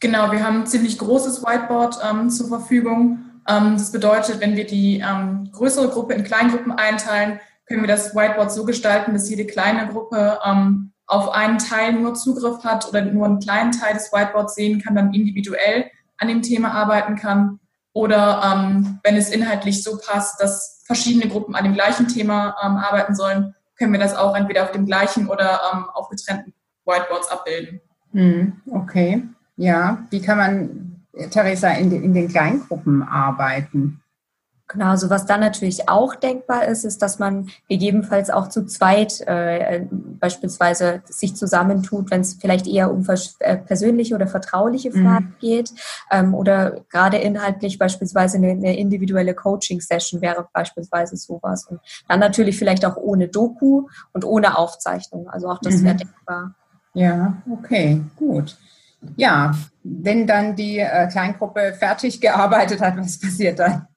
Genau, 0.00 0.32
wir 0.32 0.42
haben 0.42 0.60
ein 0.60 0.66
ziemlich 0.66 0.96
großes 0.96 1.44
Whiteboard 1.44 1.98
ähm, 2.10 2.30
zur 2.30 2.48
Verfügung. 2.48 3.18
Ähm, 3.46 3.74
das 3.74 3.92
bedeutet, 3.92 4.40
wenn 4.40 4.56
wir 4.56 4.66
die 4.66 5.04
ähm, 5.06 5.50
größere 5.52 5.88
Gruppe 5.88 6.14
in 6.14 6.24
Kleingruppen 6.24 6.72
einteilen, 6.72 7.40
können 7.66 7.82
wir 7.82 7.88
das 7.88 8.16
Whiteboard 8.16 8.50
so 8.50 8.64
gestalten, 8.64 9.12
dass 9.12 9.28
jede 9.28 9.44
kleine 9.44 9.86
Gruppe 9.88 10.38
ähm, 10.46 10.92
auf 11.06 11.28
einen 11.28 11.58
Teil 11.58 11.92
nur 11.92 12.14
Zugriff 12.14 12.64
hat 12.64 12.88
oder 12.88 13.02
nur 13.02 13.26
einen 13.26 13.38
kleinen 13.38 13.72
Teil 13.72 13.92
des 13.92 14.10
Whiteboards 14.10 14.54
sehen 14.54 14.80
kann, 14.80 14.94
dann 14.94 15.12
individuell 15.12 15.90
an 16.16 16.28
dem 16.28 16.40
Thema 16.40 16.72
arbeiten 16.72 17.16
kann. 17.16 17.59
Oder 17.92 18.42
ähm, 18.44 19.00
wenn 19.02 19.16
es 19.16 19.30
inhaltlich 19.30 19.82
so 19.82 19.98
passt, 19.98 20.40
dass 20.40 20.82
verschiedene 20.86 21.28
Gruppen 21.28 21.54
an 21.54 21.64
dem 21.64 21.74
gleichen 21.74 22.08
Thema 22.08 22.56
ähm, 22.64 22.76
arbeiten 22.76 23.14
sollen, 23.14 23.54
können 23.76 23.92
wir 23.92 24.00
das 24.00 24.14
auch 24.14 24.36
entweder 24.36 24.64
auf 24.64 24.72
dem 24.72 24.86
gleichen 24.86 25.28
oder 25.28 25.60
ähm, 25.72 25.86
auf 25.94 26.08
getrennten 26.08 26.52
Whiteboards 26.84 27.30
abbilden. 27.30 27.80
Hm, 28.12 28.60
okay, 28.70 29.22
ja. 29.56 30.04
Wie 30.10 30.20
kann 30.20 30.38
man 30.38 31.06
Theresa, 31.30 31.70
in, 31.70 31.90
in 31.90 32.12
den 32.12 32.28
Kleingruppen 32.28 33.02
arbeiten? 33.02 33.99
Genau, 34.72 34.86
also 34.86 35.10
was 35.10 35.26
dann 35.26 35.40
natürlich 35.40 35.88
auch 35.88 36.14
denkbar 36.14 36.66
ist, 36.66 36.84
ist, 36.84 37.02
dass 37.02 37.18
man 37.18 37.48
gegebenenfalls 37.68 38.30
auch 38.30 38.48
zu 38.48 38.66
zweit 38.66 39.20
äh, 39.22 39.84
beispielsweise 39.90 41.02
sich 41.06 41.34
zusammentut, 41.34 42.12
wenn 42.12 42.20
es 42.20 42.34
vielleicht 42.34 42.68
eher 42.68 42.92
um 42.92 43.04
äh, 43.40 43.56
persönliche 43.56 44.14
oder 44.14 44.28
vertrauliche 44.28 44.96
mhm. 44.96 45.04
Fragen 45.04 45.24
mhm. 45.24 45.40
geht 45.40 45.72
ähm, 46.12 46.34
oder 46.34 46.82
gerade 46.88 47.16
inhaltlich 47.16 47.78
beispielsweise 47.78 48.36
eine, 48.36 48.50
eine 48.50 48.78
individuelle 48.78 49.34
Coaching-Session 49.34 50.20
wäre 50.20 50.46
beispielsweise 50.52 51.16
sowas. 51.16 51.66
Und 51.66 51.80
dann 52.06 52.20
natürlich 52.20 52.56
vielleicht 52.56 52.84
auch 52.84 52.96
ohne 52.96 53.26
Doku 53.26 53.88
und 54.12 54.24
ohne 54.24 54.56
Aufzeichnung. 54.56 55.28
Also 55.28 55.48
auch 55.48 55.58
das 55.58 55.78
mhm. 55.78 55.84
wäre 55.84 55.96
denkbar. 55.96 56.54
Ja, 56.94 57.42
okay, 57.50 58.02
gut. 58.16 58.56
Ja, 59.16 59.52
wenn 59.82 60.28
dann 60.28 60.54
die 60.54 60.78
äh, 60.78 61.08
Kleingruppe 61.08 61.74
fertig 61.76 62.20
gearbeitet 62.20 62.80
hat, 62.80 62.96
was 62.98 63.18
passiert 63.18 63.58
dann? 63.58 63.88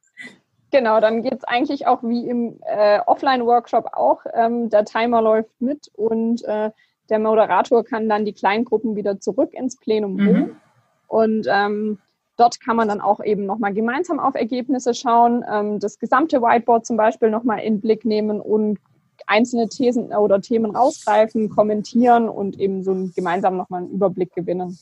Genau, 0.74 1.00
dann 1.00 1.22
geht 1.22 1.36
es 1.36 1.44
eigentlich 1.44 1.86
auch 1.86 2.02
wie 2.02 2.28
im 2.28 2.58
äh, 2.66 3.00
Offline-Workshop 3.06 3.90
auch. 3.94 4.26
Ähm, 4.34 4.72
der 4.72 4.86
Timer 4.86 5.22
läuft 5.22 5.62
mit 5.62 5.92
und 5.94 6.44
äh, 6.46 6.72
der 7.12 7.20
Moderator 7.20 7.84
kann 7.84 8.10
dann 8.10 8.26
die 8.26 8.34
Kleingruppen 8.34 8.96
wieder 8.96 9.20
zurück 9.20 9.54
ins 9.54 9.78
Plenum 9.78 10.16
mhm. 10.16 10.28
holen. 10.28 10.56
Und 11.08 11.48
ähm, 11.48 12.00
dort 12.38 12.60
kann 12.60 12.76
man 12.76 12.88
dann 12.88 13.02
auch 13.02 13.24
eben 13.24 13.46
nochmal 13.46 13.72
gemeinsam 13.72 14.20
auf 14.20 14.34
Ergebnisse 14.34 14.96
schauen, 14.96 15.46
ähm, 15.48 15.80
das 15.80 16.00
gesamte 16.00 16.42
Whiteboard 16.42 16.88
zum 16.88 16.98
Beispiel 16.98 17.30
nochmal 17.30 17.60
in 17.60 17.80
Blick 17.80 18.04
nehmen 18.04 18.42
und 18.42 18.80
einzelne 19.28 19.70
Thesen 19.70 20.12
oder 20.12 20.42
Themen 20.42 20.76
rausgreifen, 20.76 21.50
kommentieren 21.50 22.28
und 22.28 22.60
eben 22.60 22.84
so 22.84 23.12
gemeinsam 23.16 23.58
nochmal 23.58 23.84
einen 23.84 23.92
Überblick 23.92 24.34
gewinnen. 24.34 24.76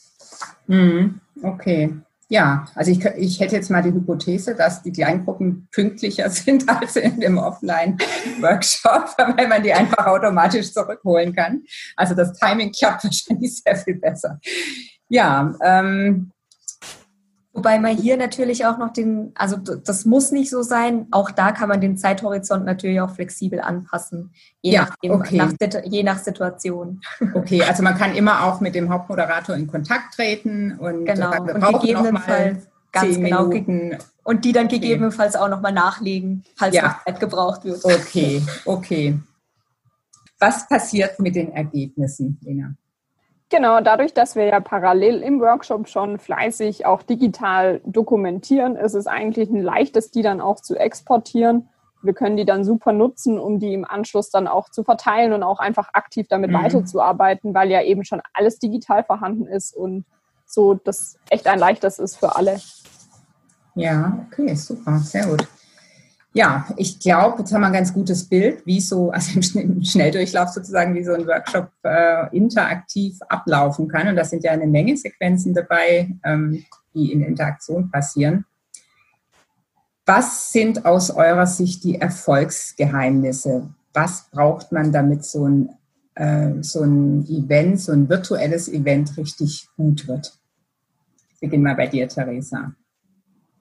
Mhm. 0.68 1.20
Okay. 1.44 1.94
Ja, 2.32 2.64
also 2.76 2.92
ich, 2.92 3.04
ich 3.18 3.42
hätte 3.42 3.58
jetzt 3.58 3.70
mal 3.70 3.84
die 3.84 3.92
Hypothese, 3.92 4.56
dass 4.56 4.82
die 4.82 4.94
Kleingruppen 4.94 5.68
pünktlicher 5.70 6.30
sind 6.30 6.68
als 6.70 6.96
in 6.96 7.20
dem 7.20 7.38
Offline-Workshop, 7.38 9.16
weil 9.36 9.50
man 9.50 9.62
die 9.62 9.74
einfach 9.74 10.08
automatisch 10.08 10.72
zurückholen 10.72 11.36
kann. 11.36 11.64
Also 11.98 12.16
das 12.16 12.32
Timing 12.40 12.72
klappt 12.72 13.04
wahrscheinlich 13.04 13.62
sehr 13.62 13.76
viel 13.76 13.96
besser. 13.96 14.40
Ja, 15.10 15.54
ähm, 15.62 16.32
Wobei 17.54 17.80
man 17.80 17.98
hier 17.98 18.16
natürlich 18.16 18.66
auch 18.66 18.78
noch 18.78 18.94
den, 18.94 19.34
also 19.36 19.58
das 19.58 20.06
muss 20.06 20.32
nicht 20.32 20.50
so 20.50 20.62
sein, 20.62 21.08
auch 21.12 21.32
da 21.32 21.52
kann 21.52 21.68
man 21.68 21.82
den 21.82 21.98
Zeithorizont 21.98 22.66
natürlich 22.66 23.02
auch 23.02 23.10
flexibel 23.10 23.60
anpassen, 23.60 24.32
je, 24.62 24.74
ja, 24.74 24.86
nachdem, 24.86 25.12
okay. 25.12 25.36
nach, 25.36 25.54
je 25.84 26.04
nach 26.04 26.18
Situation. 26.20 27.02
Okay, 27.34 27.62
also 27.64 27.84
man 27.84 27.98
kann 27.98 28.16
immer 28.16 28.46
auch 28.46 28.62
mit 28.62 28.74
dem 28.74 28.90
Hauptmoderator 28.90 29.56
in 29.56 29.68
Kontakt 29.68 30.14
treten 30.16 30.78
und, 30.78 31.06
genau. 31.06 31.32
Sagen, 31.32 31.50
und 31.50 31.82
gegebenenfalls 31.82 32.68
ganz 32.94 33.16
genau 33.16 33.48
Minuten. 33.48 33.98
und 34.24 34.46
die 34.46 34.54
dann 34.54 34.70
gegebenenfalls 34.70 35.36
okay. 35.36 35.44
auch 35.44 35.50
nochmal 35.50 35.74
nachlegen, 35.74 36.44
falls 36.56 36.76
ja. 36.76 36.84
noch 36.84 37.04
Zeit 37.04 37.20
gebraucht 37.20 37.66
wird. 37.66 37.84
Okay, 37.84 38.42
okay. 38.66 39.20
Was 40.40 40.68
passiert 40.68 41.20
mit 41.20 41.36
den 41.36 41.52
Ergebnissen, 41.52 42.40
Lena? 42.42 42.76
Genau, 43.52 43.82
dadurch, 43.82 44.14
dass 44.14 44.38
wir 44.38 44.46
ja 44.46 44.62
parallel 44.62 45.22
im 45.22 45.42
Workshop 45.42 45.90
schon 45.90 46.20
fleißig 46.20 46.86
auch 46.86 47.04
digital 47.04 47.82
dokumentieren, 47.84 48.78
ist 48.78 48.94
es 48.94 49.08
eigentlich 49.08 49.50
ein 49.50 49.62
leichtes, 49.62 50.10
die 50.10 50.22
dann 50.22 50.40
auch 50.40 50.62
zu 50.62 50.78
exportieren. 50.78 51.68
Wir 52.02 52.14
können 52.14 52.38
die 52.38 52.46
dann 52.46 52.64
super 52.64 52.94
nutzen, 52.94 53.38
um 53.38 53.60
die 53.60 53.74
im 53.74 53.84
Anschluss 53.84 54.30
dann 54.30 54.48
auch 54.48 54.70
zu 54.70 54.86
verteilen 54.86 55.34
und 55.34 55.44
auch 55.44 55.60
einfach 55.60 55.90
aktiv 55.92 56.28
damit 56.30 56.52
mhm. 56.52 56.64
weiterzuarbeiten, 56.64 57.54
weil 57.54 57.70
ja 57.70 57.82
eben 57.84 58.06
schon 58.06 58.22
alles 58.34 58.58
digital 58.58 59.04
vorhanden 59.04 59.46
ist 59.48 59.76
und 59.76 60.06
so 60.46 60.76
das 60.76 61.18
echt 61.30 61.46
ein 61.46 61.60
leichtes 61.60 62.00
ist 62.00 62.16
für 62.16 62.38
alle. 62.38 62.58
Ja, 63.76 64.26
okay, 64.32 64.56
super, 64.56 64.98
sehr 65.00 65.26
gut. 65.28 65.46
Ja, 66.34 66.66
ich 66.78 67.00
glaube, 67.00 67.40
jetzt 67.40 67.54
haben 67.54 67.62
wir 67.62 67.68
ein 67.68 67.74
ganz 67.74 67.94
gutes 67.94 68.24
Bild, 68.24 68.66
wie 68.66 68.80
so, 68.80 69.12
also 69.12 69.40
im 69.60 69.84
Schnelldurchlauf 69.84 70.50
sozusagen, 70.50 70.96
wie 70.96 71.04
so 71.04 71.14
ein 71.14 71.28
Workshop 71.28 71.70
äh, 71.84 72.36
interaktiv 72.36 73.20
ablaufen 73.28 73.88
kann. 73.88 74.08
Und 74.08 74.16
da 74.16 74.24
sind 74.24 74.44
ja 74.44 74.52
eine 74.52 74.68
Menge 74.68 74.96
Sequenzen 74.96 75.54
dabei, 75.54 76.10
ähm, 76.24 76.66
die 76.94 77.12
in 77.12 77.22
Interaktion 77.22 77.92
passieren. 77.92 78.46
Was 80.06 80.52
sind 80.52 80.86
aus 80.86 81.12
eurer 81.12 81.46
Sicht 81.46 81.84
die 81.84 82.00
Erfolgsgeheimnisse? 82.00 83.70
Was 83.94 84.30
braucht 84.32 84.72
man, 84.72 84.92
damit 84.92 85.26
so 85.26 85.48
ein, 85.48 85.70
äh, 86.16 86.62
so 86.62 86.82
ein 86.82 87.26
Event, 87.28 87.80
so 87.80 87.92
ein 87.92 88.10
virtuelles 88.10 88.68
Event 88.68 89.16
richtig 89.18 89.68
gut 89.76 90.08
wird? 90.08 90.34
Ich 91.34 91.40
beginne 91.42 91.64
mal 91.64 91.76
bei 91.76 91.88
dir, 91.88 92.08
Theresa. 92.08 92.74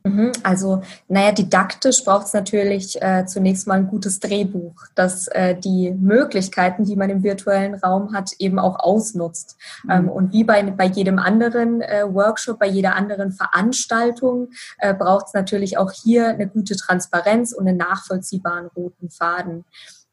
Mhm, 0.02 0.32
also, 0.42 0.82
naja, 1.08 1.32
didaktisch 1.32 2.04
braucht 2.04 2.26
es 2.26 2.32
natürlich 2.32 3.00
äh, 3.02 3.26
zunächst 3.26 3.66
mal 3.66 3.74
ein 3.74 3.86
gutes 3.86 4.18
Drehbuch, 4.18 4.74
das 4.94 5.28
äh, 5.28 5.54
die 5.54 5.90
Möglichkeiten, 5.90 6.84
die 6.84 6.96
man 6.96 7.10
im 7.10 7.22
virtuellen 7.22 7.74
Raum 7.74 8.14
hat, 8.14 8.30
eben 8.38 8.58
auch 8.58 8.78
ausnutzt. 8.78 9.58
Mhm. 9.84 9.90
Ähm, 9.90 10.08
und 10.08 10.32
wie 10.32 10.44
bei, 10.44 10.62
bei 10.62 10.86
jedem 10.86 11.18
anderen 11.18 11.82
äh, 11.82 12.04
Workshop, 12.08 12.58
bei 12.58 12.68
jeder 12.68 12.96
anderen 12.96 13.32
Veranstaltung, 13.32 14.48
äh, 14.78 14.94
braucht 14.94 15.26
es 15.28 15.34
natürlich 15.34 15.76
auch 15.76 15.92
hier 15.92 16.28
eine 16.28 16.48
gute 16.48 16.76
Transparenz 16.76 17.52
und 17.52 17.68
einen 17.68 17.76
nachvollziehbaren 17.76 18.68
roten 18.74 19.10
Faden. 19.10 19.64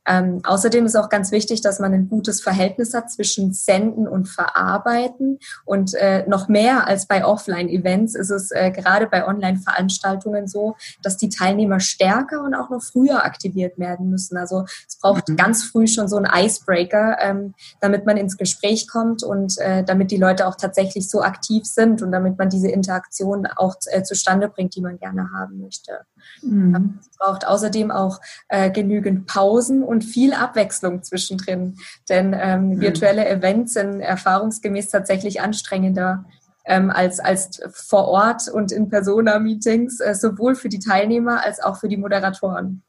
Ähm, 0.08 0.40
außerdem 0.44 0.86
ist 0.86 0.96
auch 0.96 1.10
ganz 1.10 1.32
wichtig, 1.32 1.62
dass 1.62 1.80
man 1.80 1.94
ein 1.94 2.08
gutes 2.08 2.42
Verhältnis 2.42 2.94
hat 2.94 3.12
zwischen 3.12 3.54
Senden 3.54 4.08
und 4.08 4.26
Verarbeiten. 4.28 5.40
Und 5.66 5.94
äh, 5.96 6.26
noch 6.28 6.48
mehr 6.48 6.88
als 6.88 7.08
bei 7.08 7.26
Offline-Events 7.26 8.16
ist 8.16 8.30
es 8.30 8.52
äh, 8.52 8.72
gerade 8.72 9.08
bei 9.08 9.28
Online-Veranstaltungen 9.28 10.48
so, 10.48 10.76
dass 11.04 11.18
die 11.18 11.30
Teilnehmer 11.30 11.80
stärker 11.80 12.44
und 12.44 12.56
auch 12.56 12.70
noch 12.70 12.82
früher 12.82 13.26
aktiviert 13.26 13.78
werden 13.78 14.10
müssen. 14.10 14.38
Also 14.38 14.66
es 14.88 14.98
braucht 14.98 15.28
mhm. 15.28 15.36
ganz 15.36 15.64
früh 15.66 15.88
schon 15.88 16.08
so 16.08 16.16
einen 16.16 16.32
Icebreaker, 16.34 17.18
ähm, 17.20 17.54
damit 17.82 18.06
man 18.06 18.18
ins 18.18 18.38
Gespräch 18.38 18.88
kommt 18.88 19.24
und 19.24 19.58
äh, 19.58 19.84
damit 19.84 20.12
die 20.12 20.18
Leute 20.18 20.48
auch 20.48 20.56
tatsächlich 20.56 21.10
so 21.10 21.22
aktiv 21.22 21.66
sind 21.66 22.02
und 22.02 22.12
damit 22.12 22.38
man 22.38 22.50
diese 22.50 22.70
Interaktion 22.70 23.48
auch 23.58 23.76
äh, 23.88 24.04
zustande 24.04 24.48
bringt, 24.48 24.76
die 24.76 24.82
man 24.82 24.98
gerne 24.98 25.30
haben 25.34 25.60
möchte. 25.60 26.00
Mhm. 26.42 27.00
Es 27.00 27.18
braucht 27.18 27.48
außerdem 27.48 27.92
auch 27.92 28.20
äh, 28.48 28.72
genügend 28.72 29.28
Pausen 29.28 29.84
und 29.84 30.04
viel 30.04 30.34
Abwechslung 30.34 31.04
zwischendrin, 31.04 31.78
denn 32.10 32.36
ähm, 32.40 32.70
mhm. 32.70 32.82
virtuelle 32.82 33.28
Events 33.28 33.74
sind 33.74 34.02
erfahrungsgemäß 34.02 34.90
tatsächlich 34.90 35.42
anstrengender 35.42 36.26
ähm, 36.66 36.92
als, 36.92 37.20
als 37.20 37.62
vor 37.72 38.08
Ort 38.08 38.50
und 38.50 38.72
in 38.72 38.90
Persona-Meetings, 38.90 40.00
äh, 40.00 40.14
sowohl 40.14 40.56
für 40.56 40.70
die 40.70 40.80
Teilnehmer 40.80 41.44
als 41.44 41.62
auch 41.62 41.78
für 41.78 41.88
die 41.88 41.98
Moderatoren. 41.98 42.84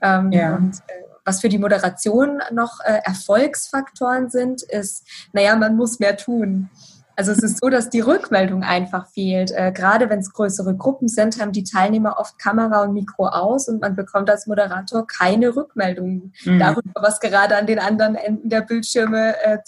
Ähm, 0.00 0.32
ja. 0.32 0.56
Und, 0.56 0.76
äh, 0.86 1.04
was 1.24 1.42
für 1.42 1.50
die 1.50 1.58
Moderation 1.58 2.40
noch 2.52 2.80
äh, 2.80 3.00
Erfolgsfaktoren 3.04 4.30
sind, 4.30 4.62
ist, 4.62 5.06
naja, 5.34 5.56
man 5.56 5.76
muss 5.76 5.98
mehr 5.98 6.16
tun. 6.16 6.70
Also 7.18 7.32
es 7.32 7.42
ist 7.42 7.58
so, 7.60 7.68
dass 7.68 7.90
die 7.90 7.98
Rückmeldung 7.98 8.62
einfach 8.62 9.08
fehlt. 9.08 9.50
Äh, 9.50 9.72
gerade 9.72 10.08
wenn 10.08 10.20
es 10.20 10.32
größere 10.32 10.76
Gruppen 10.76 11.08
sind, 11.08 11.40
haben 11.40 11.50
die 11.50 11.64
Teilnehmer 11.64 12.16
oft 12.16 12.38
Kamera 12.38 12.84
und 12.84 12.92
Mikro 12.92 13.26
aus 13.26 13.68
und 13.68 13.80
man 13.80 13.96
bekommt 13.96 14.30
als 14.30 14.46
Moderator 14.46 15.04
keine 15.04 15.56
Rückmeldung 15.56 16.30
mhm. 16.44 16.58
darüber, 16.60 16.92
was 16.94 17.18
gerade 17.18 17.56
an 17.56 17.66
den 17.66 17.80
anderen 17.80 18.14
Enden 18.14 18.48
der 18.48 18.60
Bildschirme 18.60 19.34
äh, 19.42 19.58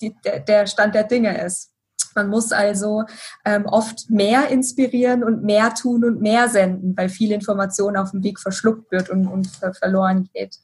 die, 0.00 0.16
der, 0.24 0.40
der 0.40 0.66
Stand 0.66 0.94
der 0.94 1.04
Dinge 1.04 1.38
ist. 1.44 1.70
Man 2.14 2.28
muss 2.28 2.50
also 2.50 3.04
ähm, 3.44 3.66
oft 3.66 4.08
mehr 4.08 4.48
inspirieren 4.48 5.22
und 5.22 5.42
mehr 5.42 5.74
tun 5.74 6.02
und 6.02 6.22
mehr 6.22 6.48
senden, 6.48 6.96
weil 6.96 7.10
viel 7.10 7.32
Information 7.32 7.94
auf 7.94 8.12
dem 8.12 8.22
Weg 8.22 8.40
verschluckt 8.40 8.90
wird 8.90 9.10
und, 9.10 9.26
und 9.26 9.48
verloren 9.78 10.30
geht. 10.32 10.56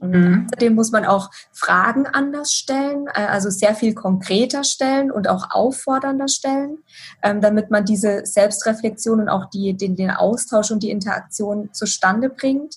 Mhm. 0.00 0.46
außerdem 0.46 0.74
muss 0.74 0.90
man 0.90 1.04
auch 1.04 1.30
Fragen 1.52 2.06
anders 2.06 2.52
stellen, 2.52 3.06
äh, 3.14 3.26
also 3.26 3.50
sehr 3.50 3.74
viel 3.74 3.94
konkreter 3.94 4.64
stellen 4.64 5.10
und 5.10 5.28
auch 5.28 5.50
auffordernder 5.50 6.28
stellen, 6.28 6.78
ähm, 7.22 7.40
damit 7.40 7.70
man 7.70 7.84
diese 7.84 8.26
Selbstreflexion 8.26 9.20
und 9.20 9.28
auch 9.28 9.46
die, 9.50 9.76
den, 9.76 9.96
den 9.96 10.10
Austausch 10.10 10.70
und 10.70 10.82
die 10.82 10.90
Interaktion 10.90 11.72
zustande 11.72 12.28
bringt. 12.28 12.76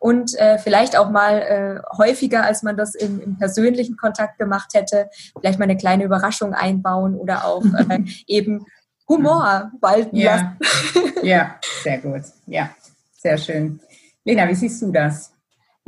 Und 0.00 0.38
äh, 0.38 0.58
vielleicht 0.58 0.96
auch 0.96 1.10
mal 1.10 1.38
äh, 1.38 1.96
häufiger, 1.96 2.44
als 2.44 2.62
man 2.62 2.76
das 2.76 2.94
im, 2.94 3.20
im 3.20 3.36
persönlichen 3.36 3.96
Kontakt 3.96 4.38
gemacht 4.38 4.70
hätte, 4.74 5.10
vielleicht 5.40 5.58
mal 5.58 5.64
eine 5.64 5.76
kleine 5.76 6.04
Überraschung 6.04 6.54
einbauen 6.54 7.16
oder 7.16 7.44
auch 7.44 7.64
äh, 7.88 8.04
eben 8.26 8.64
Humor 9.08 9.72
walten 9.80 10.16
ja. 10.16 10.56
lassen. 10.94 11.12
ja, 11.22 11.56
sehr 11.82 11.98
gut. 11.98 12.22
Ja, 12.46 12.70
sehr 13.16 13.38
schön. 13.38 13.80
Lena, 14.24 14.46
wie 14.48 14.54
siehst 14.54 14.82
du 14.82 14.92
das? 14.92 15.32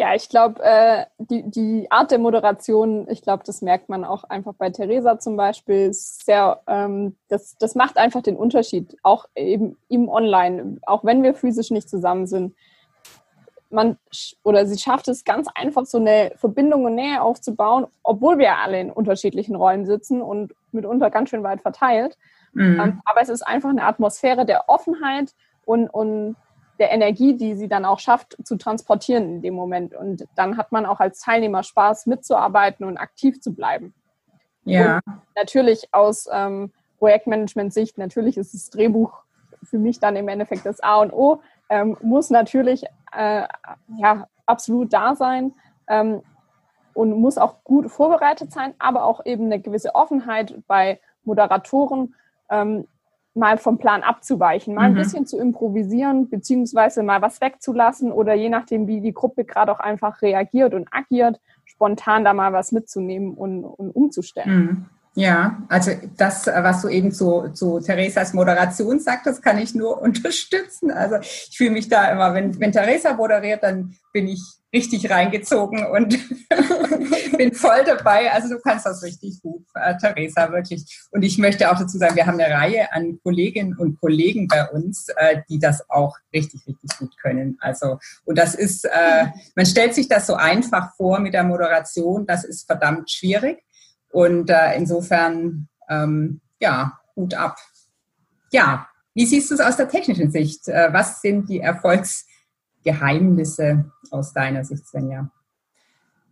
Ja, 0.01 0.15
ich 0.15 0.31
glaube, 0.31 0.63
äh, 0.63 1.05
die, 1.19 1.43
die 1.43 1.91
Art 1.91 2.11
der 2.11 2.19
Moderation, 2.19 3.07
ich 3.11 3.21
glaube, 3.21 3.43
das 3.45 3.61
merkt 3.61 3.91
man 3.91 4.03
auch 4.07 4.25
einfach 4.25 4.55
bei 4.55 4.71
Theresa 4.71 5.19
zum 5.19 5.37
Beispiel, 5.37 5.91
sehr, 5.93 6.63
ähm, 6.67 7.17
das, 7.29 7.59
das 7.59 7.75
macht 7.75 7.99
einfach 7.99 8.23
den 8.23 8.39
Unterschied, 8.39 8.97
auch 9.03 9.27
eben 9.37 9.77
im 9.91 10.09
Online, 10.09 10.79
auch 10.87 11.05
wenn 11.05 11.23
wir 11.23 11.35
physisch 11.35 11.71
nicht 11.71 11.91
zusammen 11.91 12.27
sind. 12.27 12.55
Man 13.69 13.99
oder 14.43 14.65
sie 14.65 14.79
schafft 14.79 15.07
es 15.09 15.23
ganz 15.23 15.49
einfach, 15.55 15.85
so 15.85 15.99
eine 15.99 16.33
Verbindung 16.37 16.87
und 16.87 16.95
Nähe 16.95 17.21
aufzubauen, 17.21 17.87
obwohl 18.03 18.39
wir 18.39 18.57
alle 18.57 18.81
in 18.81 18.91
unterschiedlichen 18.91 19.55
Räumen 19.55 19.85
sitzen 19.85 20.23
und 20.23 20.55
mitunter 20.73 21.11
ganz 21.11 21.29
schön 21.29 21.43
weit 21.43 21.61
verteilt. 21.61 22.17
Mhm. 22.55 22.81
Ähm, 22.81 23.03
aber 23.05 23.21
es 23.21 23.29
ist 23.29 23.43
einfach 23.43 23.69
eine 23.69 23.85
Atmosphäre 23.85 24.47
der 24.47 24.71
Offenheit 24.71 25.35
und, 25.67 25.91
und 25.91 26.37
der 26.81 26.91
Energie, 26.91 27.37
die 27.37 27.55
sie 27.55 27.69
dann 27.69 27.85
auch 27.85 28.01
schafft, 28.01 28.37
zu 28.43 28.57
transportieren 28.57 29.25
in 29.35 29.43
dem 29.43 29.55
Moment. 29.55 29.95
Und 29.95 30.27
dann 30.35 30.57
hat 30.57 30.73
man 30.73 30.87
auch 30.87 30.99
als 30.99 31.21
Teilnehmer 31.21 31.63
Spaß, 31.63 32.07
mitzuarbeiten 32.07 32.87
und 32.87 32.97
aktiv 32.97 33.41
zu 33.41 33.55
bleiben. 33.55 33.95
Ja. 34.65 35.01
Und 35.07 35.15
natürlich 35.37 35.89
aus 35.93 36.27
ähm, 36.33 36.73
Projektmanagement-Sicht, 36.99 37.99
natürlich 37.99 38.39
ist 38.39 38.55
das 38.55 38.71
Drehbuch 38.71 39.23
für 39.63 39.79
mich 39.79 40.01
dann 40.01 40.17
im 40.17 40.29
Endeffekt 40.29 40.65
das 40.65 40.81
A 40.81 40.97
und 40.97 41.13
O, 41.13 41.43
ähm, 41.69 41.99
muss 42.01 42.31
natürlich 42.31 42.85
äh, 43.13 43.43
ja, 43.99 44.27
absolut 44.47 44.93
da 44.93 45.15
sein 45.15 45.53
ähm, 45.87 46.23
und 46.95 47.13
muss 47.13 47.37
auch 47.37 47.63
gut 47.63 47.91
vorbereitet 47.91 48.53
sein, 48.53 48.75
aber 48.79 49.05
auch 49.05 49.25
eben 49.27 49.45
eine 49.47 49.61
gewisse 49.61 49.95
Offenheit 49.95 50.55
bei 50.67 50.99
Moderatoren, 51.25 52.15
ähm, 52.49 52.87
mal 53.35 53.59
vom 53.59 53.79
Plan 53.79 54.03
abzuweichen, 54.03 54.75
mal 54.75 54.91
mhm. 54.91 54.97
ein 54.97 55.03
bisschen 55.03 55.27
zu 55.27 55.39
improvisieren, 55.39 56.29
beziehungsweise 56.29 57.03
mal 57.03 57.23
was 57.23 57.41
wegzulassen 57.41 58.13
oder 58.13 58.35
je 58.35 58.49
nachdem, 58.49 58.87
wie 58.87 59.01
die 59.01 59.15
Gruppe 59.15 59.45
gerade 59.45 59.73
auch 59.73 59.81
einfach 59.81 60.21
reagiert 60.23 60.75
und 60.75 60.89
agiert, 60.91 61.41
spontan 61.65 62.25
da 62.25 62.35
mal 62.35 62.53
was 62.53 62.73
mitzunehmen 62.73 63.35
und, 63.35 63.65
und 63.65 63.91
umzustellen. 63.91 64.57
Mhm. 64.57 64.87
Ja, 65.15 65.63
also 65.69 65.91
das, 66.17 66.47
was 66.47 66.83
du 66.83 66.89
eben 66.89 67.11
zu, 67.11 67.49
zu 67.53 67.81
Theresas 67.81 68.33
Moderation 68.33 69.01
sagtest, 69.01 69.43
kann 69.43 69.59
ich 69.59 69.75
nur 69.75 70.01
unterstützen. 70.03 70.91
Also 70.91 71.17
ich 71.17 71.57
fühle 71.57 71.71
mich 71.71 71.89
da 71.89 72.11
immer, 72.13 72.35
wenn, 72.35 72.59
wenn 72.61 72.73
Theresa 72.73 73.15
moderiert, 73.15 73.63
dann 73.63 73.95
bin 74.13 74.29
ich 74.29 74.60
richtig 74.73 75.11
reingezogen 75.11 75.85
und 75.87 76.19
bin 77.37 77.53
voll 77.55 77.85
dabei. 77.85 78.31
Also 78.33 78.49
du 78.49 78.61
kannst 78.61 78.87
das 78.87 79.03
richtig 79.03 79.41
gut, 79.43 79.65
äh, 79.75 79.97
Theresa, 79.97 80.53
wirklich. 80.53 81.01
Und 81.11 81.23
ich 81.23 81.39
möchte 81.39 81.71
auch 81.71 81.79
dazu 81.79 81.99
sagen, 81.99 82.15
wir 82.15 82.27
haben 82.27 82.39
eine 82.41 82.55
Reihe 82.55 82.93
an 82.93 83.19
Kolleginnen 83.23 83.77
und 83.77 84.01
Kollegen 84.01 84.47
bei 84.47 84.69
uns, 84.69 85.09
äh, 85.17 85.43
die 85.49 85.59
das 85.59 85.89
auch 85.91 86.17
richtig, 86.33 86.67
richtig 86.67 86.99
gut 86.99 87.17
können. 87.19 87.57
Also, 87.61 87.99
und 88.25 88.39
das 88.39 88.55
ist, 88.55 88.85
äh, 88.85 89.27
man 89.57 89.67
stellt 89.67 89.95
sich 89.95 90.09
das 90.09 90.27
so 90.27 90.35
einfach 90.35 90.95
vor 90.97 91.19
mit 91.19 91.35
der 91.35 91.45
Moderation, 91.45 92.27
das 92.27 92.45
ist 92.45 92.67
verdammt 92.67 93.11
schwierig. 93.11 93.63
Und 94.13 94.51
äh, 94.51 94.77
insofern, 94.77 95.69
ähm, 95.89 96.41
ja, 96.61 96.99
Hut 97.17 97.35
ab. 97.35 97.57
Ja, 98.53 98.89
wie 99.15 99.27
siehst 99.27 99.51
du 99.51 99.55
es 99.55 99.61
aus 99.61 99.77
der 99.77 99.89
technischen 99.89 100.31
Sicht? 100.31 100.69
Äh, 100.69 100.93
was 100.93 101.21
sind 101.21 101.49
die 101.49 101.61
Erfolgsgeheimnisse 102.85 103.85
aus 104.11 104.33
deiner 104.33 104.65
Sicht, 104.65 104.87
Svenja? 104.87 105.31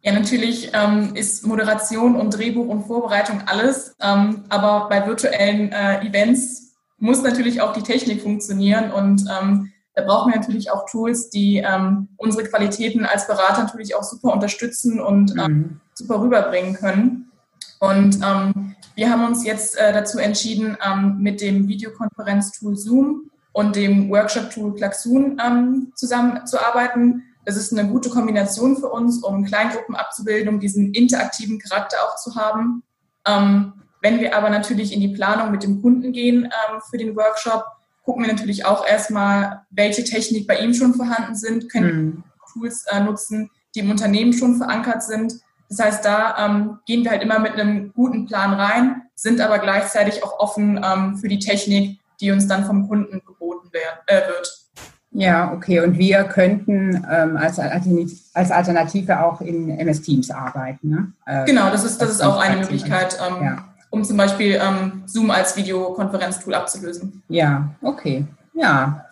Ja, 0.02 0.12
natürlich 0.12 0.70
ähm, 0.74 1.14
ist 1.14 1.44
Moderation 1.44 2.14
und 2.16 2.36
Drehbuch 2.36 2.68
und 2.68 2.86
Vorbereitung 2.86 3.42
alles, 3.46 3.96
ähm, 4.00 4.44
aber 4.48 4.88
bei 4.88 5.06
virtuellen 5.06 5.72
äh, 5.72 6.06
Events 6.06 6.76
muss 6.98 7.22
natürlich 7.22 7.60
auch 7.60 7.72
die 7.72 7.82
Technik 7.82 8.22
funktionieren 8.22 8.92
und 8.92 9.24
ähm, 9.28 9.72
da 9.94 10.04
brauchen 10.04 10.32
wir 10.32 10.38
natürlich 10.38 10.70
auch 10.70 10.86
Tools, 10.88 11.30
die 11.30 11.56
ähm, 11.56 12.08
unsere 12.16 12.44
Qualitäten 12.44 13.04
als 13.04 13.26
Berater 13.26 13.64
natürlich 13.64 13.96
auch 13.96 14.04
super 14.04 14.32
unterstützen 14.32 15.00
und 15.00 15.32
ähm, 15.32 15.52
mhm. 15.52 15.80
super 15.94 16.20
rüberbringen 16.20 16.74
können. 16.74 17.32
Und 17.80 18.20
ähm, 18.24 18.76
wir 18.94 19.10
haben 19.10 19.26
uns 19.26 19.44
jetzt 19.44 19.76
äh, 19.76 19.92
dazu 19.92 20.18
entschieden, 20.18 20.76
mit 21.18 21.40
dem 21.40 21.66
Videokonferenztool 21.66 22.76
Zoom 22.76 23.28
und 23.58 23.74
dem 23.74 24.08
Workshop-Tool 24.08 24.76
Klaxoon 24.76 25.36
ähm, 25.44 25.92
zusammenzuarbeiten. 25.96 27.24
Das 27.44 27.56
ist 27.56 27.76
eine 27.76 27.88
gute 27.90 28.08
Kombination 28.08 28.76
für 28.76 28.88
uns, 28.88 29.20
um 29.24 29.44
Kleingruppen 29.44 29.96
abzubilden, 29.96 30.48
um 30.48 30.60
diesen 30.60 30.94
interaktiven 30.94 31.58
Charakter 31.58 31.96
auch 32.04 32.14
zu 32.14 32.36
haben. 32.36 32.84
Ähm, 33.26 33.72
wenn 34.00 34.20
wir 34.20 34.36
aber 34.36 34.48
natürlich 34.48 34.92
in 34.92 35.00
die 35.00 35.08
Planung 35.08 35.50
mit 35.50 35.64
dem 35.64 35.82
Kunden 35.82 36.12
gehen 36.12 36.44
ähm, 36.44 36.80
für 36.88 36.98
den 36.98 37.16
Workshop, 37.16 37.64
gucken 38.04 38.24
wir 38.24 38.32
natürlich 38.32 38.64
auch 38.64 38.86
erstmal, 38.86 39.62
welche 39.70 40.04
Technik 40.04 40.46
bei 40.46 40.60
ihm 40.60 40.72
schon 40.72 40.94
vorhanden 40.94 41.34
sind, 41.34 41.68
können 41.68 42.04
mhm. 42.04 42.24
Tools 42.52 42.86
äh, 42.92 43.00
nutzen, 43.00 43.50
die 43.74 43.80
im 43.80 43.90
Unternehmen 43.90 44.34
schon 44.34 44.56
verankert 44.56 45.02
sind 45.02 45.42
das 45.68 45.80
heißt, 45.80 46.04
da 46.04 46.46
ähm, 46.46 46.78
gehen 46.86 47.04
wir 47.04 47.10
halt 47.10 47.22
immer 47.22 47.38
mit 47.38 47.52
einem 47.52 47.92
guten 47.92 48.26
Plan 48.26 48.54
rein, 48.54 49.02
sind 49.14 49.40
aber 49.40 49.58
gleichzeitig 49.58 50.24
auch 50.24 50.38
offen 50.38 50.80
ähm, 50.82 51.16
für 51.18 51.28
die 51.28 51.38
Technik, 51.38 51.98
die 52.20 52.30
uns 52.30 52.46
dann 52.46 52.64
vom 52.64 52.88
Kunden 52.88 53.22
geboten 53.24 53.72
werden, 53.72 53.98
äh, 54.06 54.26
wird. 54.26 54.68
Ja, 55.10 55.52
okay. 55.52 55.80
Und 55.80 55.98
wir 55.98 56.24
könnten 56.24 57.06
ähm, 57.10 57.36
als, 57.36 57.58
als 57.58 58.50
Alternative 58.50 59.24
auch 59.24 59.40
in 59.40 59.70
MS 59.70 60.02
Teams 60.02 60.30
arbeiten. 60.30 60.90
Ne? 60.90 61.12
Äh, 61.26 61.46
genau, 61.46 61.70
das 61.70 61.84
ist, 61.84 62.00
das 62.00 62.10
ist 62.10 62.20
auch 62.20 62.38
eine 62.38 62.60
Möglichkeit, 62.60 63.18
ähm, 63.26 63.42
ja. 63.42 63.64
um 63.90 64.04
zum 64.04 64.16
Beispiel 64.16 64.60
ähm, 64.62 65.02
Zoom 65.06 65.30
als 65.30 65.56
Videokonferenztool 65.56 66.54
abzulösen. 66.54 67.22
Ja, 67.28 67.70
okay. 67.82 68.26
Ja, 68.54 69.08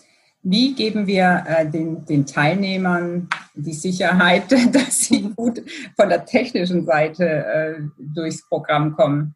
wie 0.49 0.75
geben 0.75 1.09
wir 1.09 1.45
äh, 1.49 1.69
den, 1.69 2.05
den 2.05 2.25
Teilnehmern 2.25 3.29
die 3.55 3.73
Sicherheit, 3.73 4.53
dass 4.73 5.01
sie 5.01 5.23
gut 5.35 5.61
von 5.97 6.09
der 6.09 6.25
technischen 6.25 6.85
Seite 6.85 7.25
äh, 7.25 7.75
durchs 7.99 8.47
Programm 8.49 8.95
kommen? 8.95 9.35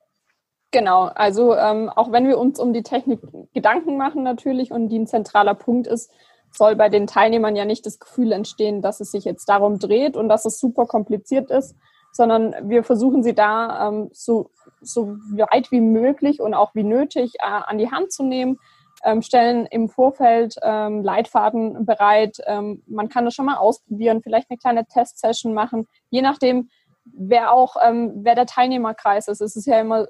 Genau, 0.73 1.07
also 1.15 1.57
ähm, 1.57 1.89
auch 1.89 2.13
wenn 2.13 2.29
wir 2.29 2.39
uns 2.39 2.61
um 2.61 2.73
die 2.73 2.85
Technik 2.85 3.21
Gedanken 3.53 3.97
machen 3.97 4.23
natürlich 4.23 4.71
und 4.71 4.89
die 4.89 5.01
ein 5.01 5.07
zentraler 5.09 5.55
Punkt 5.55 5.89
ist, 5.89 6.13
soll 6.53 6.77
bei 6.77 6.89
den 6.89 7.07
Teilnehmern 7.07 7.57
ja 7.57 7.65
nicht 7.65 7.87
das 7.87 7.99
Gefühl 7.99 8.33
entstehen, 8.33 8.83
dass 8.83 9.01
es 9.01 9.11
sich 9.11 9.25
jetzt 9.25 9.49
darum 9.49 9.79
dreht 9.79 10.17
und 10.17 10.29
dass 10.29 10.45
es 10.45 10.61
super 10.61 10.87
kompliziert 10.87 11.51
ist, 11.51 11.75
sondern 12.13 12.55
wir 12.69 12.85
versuchen 12.85 13.23
sie 13.23 13.35
da 13.35 13.89
ähm, 13.89 14.11
so, 14.13 14.51
so 14.81 15.17
weit 15.51 15.71
wie 15.73 15.81
möglich 15.81 16.41
und 16.41 16.55
auch 16.55 16.75
wie 16.75 16.85
nötig 16.85 17.35
äh, 17.41 17.47
an 17.47 17.79
die 17.79 17.91
Hand 17.91 18.13
zu 18.13 18.23
nehmen, 18.23 18.59
ähm, 19.05 19.23
stellen 19.23 19.67
im 19.67 19.89
Vorfeld 19.89 20.57
ähm, 20.63 21.03
Leitfaden 21.03 21.85
bereit. 21.85 22.39
Ähm, 22.47 22.83
man 22.87 23.09
kann 23.09 23.25
das 23.25 23.35
schon 23.35 23.47
mal 23.47 23.57
ausprobieren, 23.57 24.23
vielleicht 24.23 24.51
eine 24.51 24.59
kleine 24.59 24.87
Testsession 24.87 25.55
machen, 25.55 25.87
je 26.11 26.23
nachdem, 26.23 26.69
wer 27.05 27.53
auch, 27.53 27.77
ähm, 27.83 28.13
wer 28.23 28.35
der 28.35 28.47
Teilnehmerkreis 28.47 29.29
ist. 29.29 29.41
Es 29.41 29.57
ist 29.57 29.67
ja 29.67 29.81
immer 29.81 30.07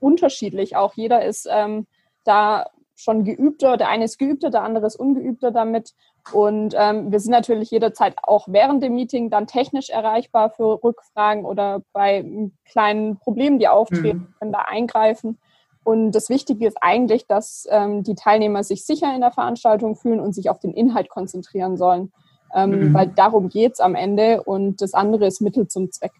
unterschiedlich 0.00 0.76
auch. 0.76 0.94
Jeder 0.94 1.24
ist 1.24 1.48
ähm, 1.50 1.86
da 2.24 2.66
schon 2.96 3.24
geübter, 3.24 3.76
der 3.76 3.88
eine 3.88 4.04
ist 4.04 4.18
geübter, 4.18 4.50
der 4.50 4.62
andere 4.62 4.86
ist 4.86 4.96
ungeübter 4.96 5.50
damit. 5.50 5.94
Und 6.32 6.74
ähm, 6.76 7.10
wir 7.10 7.18
sind 7.18 7.32
natürlich 7.32 7.70
jederzeit 7.70 8.14
auch 8.22 8.46
während 8.48 8.82
dem 8.82 8.94
Meeting 8.94 9.30
dann 9.30 9.46
technisch 9.46 9.88
erreichbar 9.88 10.50
für 10.50 10.82
Rückfragen 10.82 11.44
oder 11.44 11.82
bei 11.92 12.50
kleinen 12.66 13.16
Problemen, 13.16 13.58
die 13.58 13.68
auftreten, 13.68 14.18
mhm. 14.18 14.34
können 14.38 14.52
da 14.52 14.60
eingreifen. 14.60 15.38
Und 15.82 16.12
das 16.12 16.28
Wichtige 16.28 16.66
ist 16.66 16.76
eigentlich, 16.82 17.26
dass 17.26 17.66
ähm, 17.70 18.02
die 18.02 18.14
Teilnehmer 18.14 18.62
sich 18.64 18.84
sicher 18.84 19.14
in 19.14 19.22
der 19.22 19.32
Veranstaltung 19.32 19.96
fühlen 19.96 20.20
und 20.20 20.34
sich 20.34 20.50
auf 20.50 20.60
den 20.60 20.74
Inhalt 20.74 21.08
konzentrieren 21.08 21.78
sollen. 21.78 22.12
Ähm, 22.54 22.90
mhm. 22.90 22.94
Weil 22.94 23.08
darum 23.08 23.48
geht 23.48 23.72
es 23.72 23.80
am 23.80 23.94
Ende 23.94 24.42
und 24.42 24.82
das 24.82 24.92
andere 24.92 25.26
ist 25.26 25.40
Mittel 25.40 25.68
zum 25.68 25.90
Zweck. 25.90 26.12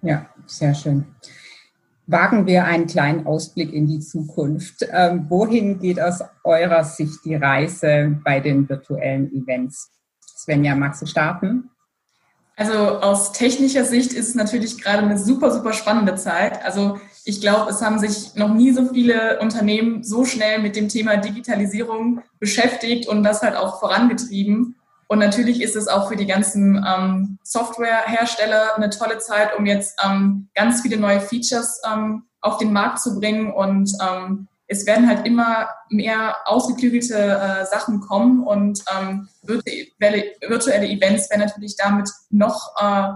Ja, 0.00 0.26
sehr 0.46 0.74
schön. 0.74 1.06
Wagen 2.06 2.46
wir 2.46 2.64
einen 2.64 2.86
kleinen 2.86 3.26
Ausblick 3.26 3.72
in 3.72 3.86
die 3.86 4.00
Zukunft. 4.00 4.86
Ähm, 4.92 5.26
wohin 5.28 5.80
geht 5.80 6.00
aus 6.00 6.20
eurer 6.44 6.84
Sicht 6.84 7.24
die 7.24 7.34
Reise 7.34 8.20
bei 8.24 8.38
den 8.38 8.68
virtuellen 8.68 9.32
Events? 9.32 9.90
Svenja, 10.36 10.76
magst 10.76 11.02
du 11.02 11.06
starten? 11.06 11.70
Also 12.56 13.00
aus 13.00 13.32
technischer 13.32 13.84
Sicht 13.84 14.12
ist 14.14 14.30
es 14.30 14.34
natürlich 14.34 14.82
gerade 14.82 15.02
eine 15.02 15.18
super, 15.18 15.50
super 15.50 15.74
spannende 15.74 16.14
Zeit. 16.14 16.64
Also 16.64 16.98
ich 17.24 17.40
glaube, 17.40 17.70
es 17.70 17.82
haben 17.82 17.98
sich 17.98 18.34
noch 18.34 18.54
nie 18.54 18.72
so 18.72 18.86
viele 18.86 19.40
Unternehmen 19.40 20.02
so 20.02 20.24
schnell 20.24 20.60
mit 20.60 20.74
dem 20.74 20.88
Thema 20.88 21.16
Digitalisierung 21.16 22.22
beschäftigt 22.38 23.08
und 23.08 23.24
das 23.24 23.42
halt 23.42 23.56
auch 23.56 23.78
vorangetrieben. 23.78 24.76
Und 25.08 25.20
natürlich 25.20 25.62
ist 25.62 25.76
es 25.76 25.88
auch 25.88 26.08
für 26.08 26.16
die 26.16 26.26
ganzen 26.26 26.84
ähm, 26.86 27.38
Softwarehersteller 27.44 28.76
eine 28.76 28.90
tolle 28.90 29.18
Zeit, 29.18 29.56
um 29.56 29.66
jetzt 29.66 29.98
ähm, 30.04 30.48
ganz 30.54 30.82
viele 30.82 30.96
neue 30.96 31.20
Features 31.20 31.80
ähm, 31.90 32.24
auf 32.40 32.58
den 32.58 32.72
Markt 32.72 33.00
zu 33.00 33.18
bringen. 33.18 33.52
Und 33.52 33.92
ähm, 34.02 34.48
es 34.66 34.84
werden 34.86 35.08
halt 35.08 35.26
immer 35.26 35.68
mehr 35.90 36.36
ausgeklügelte 36.44 37.16
äh, 37.16 37.66
Sachen 37.66 38.00
kommen 38.00 38.42
und 38.42 38.82
ähm, 38.96 39.28
virtuelle, 39.42 40.24
virtuelle 40.48 40.88
Events 40.88 41.30
werden 41.30 41.42
natürlich 41.42 41.76
damit 41.76 42.10
noch 42.30 42.74
äh, 42.80 43.12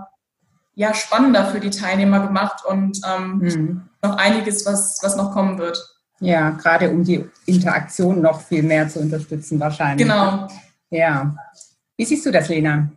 ja, 0.75 0.95
spannender 0.95 1.47
für 1.47 1.61
die 1.61 1.71
Teilnehmer 1.71 2.21
gemacht 2.21 2.65
und 2.65 3.01
ähm, 3.07 3.39
mhm. 3.39 3.83
noch 4.03 4.17
einiges, 4.17 4.65
was, 4.65 5.01
was 5.03 5.17
noch 5.17 5.33
kommen 5.33 5.59
wird. 5.59 5.79
Ja, 6.21 6.51
gerade 6.51 6.91
um 6.91 7.03
die 7.03 7.29
Interaktion 7.47 8.21
noch 8.21 8.41
viel 8.41 8.63
mehr 8.63 8.89
zu 8.89 9.01
unterstützen 9.01 9.59
wahrscheinlich. 9.59 10.07
Genau. 10.07 10.49
Ja. 10.91 11.35
Wie 12.01 12.07
siehst 12.07 12.25
du 12.25 12.31
das, 12.31 12.49
Lena? 12.49 12.91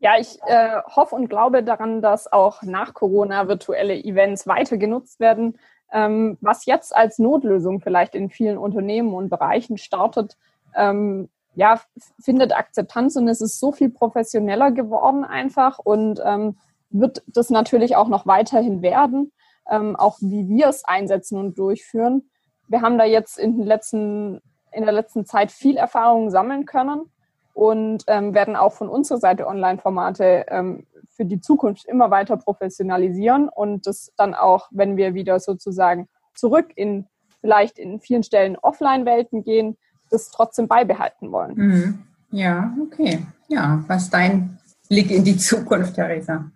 Ja, 0.00 0.18
ich 0.18 0.36
äh, 0.46 0.80
hoffe 0.96 1.14
und 1.14 1.28
glaube 1.28 1.62
daran, 1.62 2.02
dass 2.02 2.32
auch 2.32 2.62
nach 2.62 2.92
Corona 2.92 3.46
virtuelle 3.46 3.94
Events 3.94 4.48
weiter 4.48 4.78
genutzt 4.78 5.20
werden. 5.20 5.60
Ähm, 5.92 6.38
was 6.40 6.66
jetzt 6.66 6.96
als 6.96 7.20
Notlösung 7.20 7.80
vielleicht 7.80 8.16
in 8.16 8.30
vielen 8.30 8.58
Unternehmen 8.58 9.14
und 9.14 9.28
Bereichen 9.28 9.78
startet, 9.78 10.36
ähm, 10.74 11.28
ja, 11.54 11.80
findet 12.20 12.52
Akzeptanz 12.52 13.14
und 13.14 13.28
es 13.28 13.40
ist 13.40 13.60
so 13.60 13.70
viel 13.70 13.90
professioneller 13.90 14.72
geworden 14.72 15.22
einfach 15.22 15.78
und 15.78 16.20
ähm, 16.24 16.56
wird 16.90 17.22
das 17.28 17.48
natürlich 17.48 17.94
auch 17.94 18.08
noch 18.08 18.26
weiterhin 18.26 18.82
werden, 18.82 19.30
ähm, 19.70 19.94
auch 19.94 20.18
wie 20.20 20.48
wir 20.48 20.66
es 20.66 20.84
einsetzen 20.84 21.38
und 21.38 21.56
durchführen. 21.56 22.28
wir 22.66 22.80
haben 22.80 22.98
da 22.98 23.04
jetzt 23.04 23.38
in, 23.38 23.56
den 23.56 23.66
letzten, 23.68 24.40
in 24.72 24.82
der 24.82 24.92
letzten 24.92 25.26
Zeit 25.26 25.52
viel 25.52 25.76
Erfahrung 25.76 26.28
sammeln 26.28 26.66
können 26.66 27.08
und 27.52 28.04
ähm, 28.06 28.34
werden 28.34 28.56
auch 28.56 28.72
von 28.72 28.88
unserer 28.88 29.18
Seite 29.18 29.46
Online-Formate 29.46 30.46
ähm, 30.48 30.86
für 31.10 31.24
die 31.24 31.40
Zukunft 31.40 31.84
immer 31.86 32.10
weiter 32.10 32.36
professionalisieren 32.36 33.48
und 33.48 33.86
das 33.86 34.12
dann 34.16 34.34
auch, 34.34 34.68
wenn 34.70 34.96
wir 34.96 35.14
wieder 35.14 35.38
sozusagen 35.38 36.08
zurück 36.34 36.72
in 36.74 37.06
vielleicht 37.40 37.78
in 37.78 38.00
vielen 38.00 38.22
Stellen 38.22 38.56
Offline-Welten 38.56 39.42
gehen, 39.42 39.76
das 40.10 40.30
trotzdem 40.30 40.68
beibehalten 40.68 41.32
wollen. 41.32 41.54
Mhm. 41.56 42.02
Ja, 42.30 42.74
okay. 42.80 43.26
Ja, 43.48 43.84
was 43.88 44.04
ist 44.04 44.14
dein 44.14 44.58
Blick 44.88 45.10
in 45.10 45.24
die 45.24 45.36
Zukunft, 45.36 45.94
Theresa? 45.94 46.50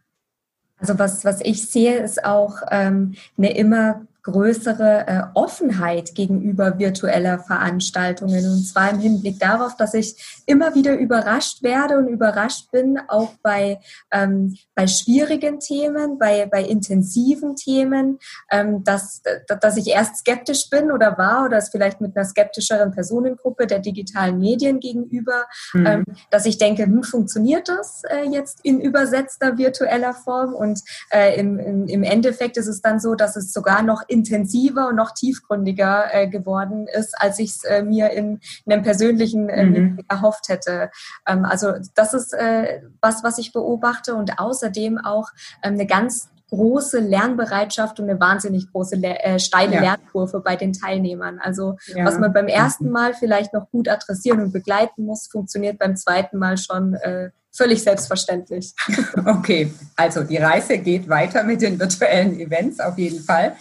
Also 0.78 0.98
was, 0.98 1.24
was 1.24 1.40
ich 1.40 1.68
sehe, 1.68 1.98
ist 1.98 2.24
auch 2.24 2.58
ähm, 2.70 3.14
eine 3.36 3.56
immer 3.56 4.06
größere 4.26 5.06
äh, 5.06 5.22
Offenheit 5.34 6.16
gegenüber 6.16 6.78
virtueller 6.80 7.38
Veranstaltungen. 7.38 8.44
Und 8.44 8.66
zwar 8.66 8.90
im 8.90 8.98
Hinblick 8.98 9.38
darauf, 9.38 9.76
dass 9.76 9.94
ich 9.94 10.42
immer 10.46 10.74
wieder 10.74 10.98
überrascht 10.98 11.62
werde 11.62 11.96
und 11.96 12.08
überrascht 12.08 12.72
bin, 12.72 12.98
auch 13.06 13.34
bei, 13.42 13.78
ähm, 14.10 14.56
bei 14.74 14.88
schwierigen 14.88 15.60
Themen, 15.60 16.18
bei, 16.18 16.46
bei 16.46 16.64
intensiven 16.64 17.54
Themen, 17.54 18.18
ähm, 18.50 18.82
dass, 18.82 19.22
dass 19.60 19.76
ich 19.76 19.86
erst 19.86 20.16
skeptisch 20.18 20.70
bin 20.70 20.90
oder 20.90 21.16
war 21.16 21.44
oder 21.44 21.58
es 21.58 21.68
vielleicht 21.68 22.00
mit 22.00 22.16
einer 22.16 22.26
skeptischeren 22.26 22.90
Personengruppe 22.90 23.68
der 23.68 23.78
digitalen 23.78 24.40
Medien 24.40 24.80
gegenüber, 24.80 25.46
mhm. 25.72 25.86
ähm, 25.86 26.04
dass 26.30 26.46
ich 26.46 26.58
denke, 26.58 26.82
hm, 26.82 27.04
funktioniert 27.04 27.68
das 27.68 28.02
äh, 28.10 28.24
jetzt 28.28 28.58
in 28.64 28.80
übersetzter 28.80 29.56
virtueller 29.56 30.14
Form? 30.14 30.52
Und 30.52 30.80
äh, 31.10 31.38
im, 31.38 31.60
im, 31.60 31.86
im 31.86 32.02
Endeffekt 32.02 32.56
ist 32.56 32.66
es 32.66 32.82
dann 32.82 32.98
so, 32.98 33.14
dass 33.14 33.36
es 33.36 33.52
sogar 33.52 33.82
noch 33.82 34.02
in 34.08 34.15
intensiver 34.16 34.88
und 34.88 34.96
noch 34.96 35.12
tiefgründiger 35.12 36.06
äh, 36.12 36.28
geworden 36.28 36.86
ist, 36.86 37.14
als 37.20 37.38
ich 37.38 37.50
es 37.50 37.64
äh, 37.64 37.82
mir 37.82 38.10
in, 38.10 38.40
in, 38.64 38.72
einem 38.72 38.82
persönlichen 38.82 39.48
äh, 39.48 39.64
mhm. 39.64 39.98
erhofft 40.08 40.48
hätte. 40.48 40.90
Ähm, 41.26 41.44
also 41.44 41.72
das 41.94 42.14
ist 42.14 42.32
äh, 42.32 42.80
was, 43.00 43.22
was 43.22 43.38
ich 43.38 43.52
beobachte 43.52 44.14
und 44.14 44.38
außerdem 44.38 44.98
auch 44.98 45.28
ähm, 45.62 45.74
eine 45.74 45.86
ganz 45.86 46.30
große 46.50 47.00
Lernbereitschaft 47.00 47.98
und 47.98 48.08
eine 48.08 48.20
wahnsinnig 48.20 48.70
große 48.70 48.96
äh, 49.02 49.38
steile 49.38 49.74
ja. 49.74 49.80
Lernkurve 49.80 50.40
bei 50.40 50.56
den 50.56 50.72
Teilnehmern. 50.72 51.40
Also 51.40 51.76
ja. 51.88 52.04
was 52.04 52.18
man 52.18 52.32
beim 52.32 52.46
ersten 52.46 52.90
Mal 52.90 53.14
vielleicht 53.14 53.52
noch 53.52 53.68
gut 53.70 53.88
adressieren 53.88 54.40
und 54.40 54.52
begleiten 54.52 55.04
muss, 55.04 55.26
funktioniert 55.26 55.78
beim 55.78 55.96
zweiten 55.96 56.38
Mal 56.38 56.56
schon 56.56 56.94
äh, 56.94 57.30
völlig 57.56 57.82
selbstverständlich. 57.82 58.74
Okay, 59.26 59.72
also 59.96 60.22
die 60.22 60.36
Reise 60.36 60.78
geht 60.78 61.08
weiter 61.08 61.42
mit 61.42 61.62
den 61.62 61.78
virtuellen 61.80 62.38
Events 62.38 62.80
auf 62.80 62.96
jeden 62.98 63.22
Fall. 63.24 63.56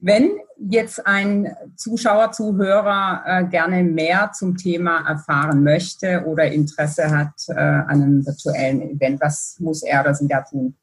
Wenn 0.00 0.30
jetzt 0.58 1.06
ein 1.06 1.56
Zuschauer, 1.76 2.32
Zuhörer 2.32 3.22
äh, 3.26 3.44
gerne 3.44 3.82
mehr 3.82 4.32
zum 4.32 4.56
Thema 4.56 5.08
erfahren 5.08 5.62
möchte 5.62 6.24
oder 6.26 6.46
Interesse 6.46 7.10
hat 7.10 7.32
äh, 7.48 7.54
an 7.54 8.02
einem 8.02 8.26
virtuellen 8.26 8.82
Event, 8.82 9.20
was 9.20 9.56
muss 9.58 9.82
er 9.82 10.00
oder 10.00 10.14
sie 10.14 10.28
da 10.28 10.42
tun? 10.42 10.74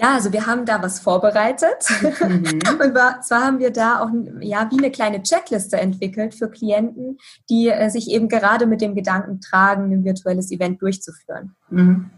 Ja, 0.00 0.14
also 0.14 0.32
wir 0.32 0.46
haben 0.46 0.64
da 0.64 0.82
was 0.82 1.00
vorbereitet. 1.00 1.86
Mhm. 2.20 2.60
Und 2.80 3.24
zwar 3.24 3.44
haben 3.44 3.58
wir 3.58 3.70
da 3.70 4.00
auch 4.00 4.10
ja, 4.40 4.68
wie 4.70 4.78
eine 4.78 4.90
kleine 4.90 5.22
Checkliste 5.22 5.78
entwickelt 5.78 6.34
für 6.34 6.48
Klienten, 6.48 7.18
die 7.50 7.68
äh, 7.68 7.88
sich 7.90 8.10
eben 8.10 8.28
gerade 8.28 8.66
mit 8.66 8.80
dem 8.80 8.94
Gedanken 8.94 9.40
tragen, 9.40 9.92
ein 9.92 10.04
virtuelles 10.04 10.50
Event 10.50 10.82
durchzuführen. 10.82 11.54
Mhm. 11.70 12.10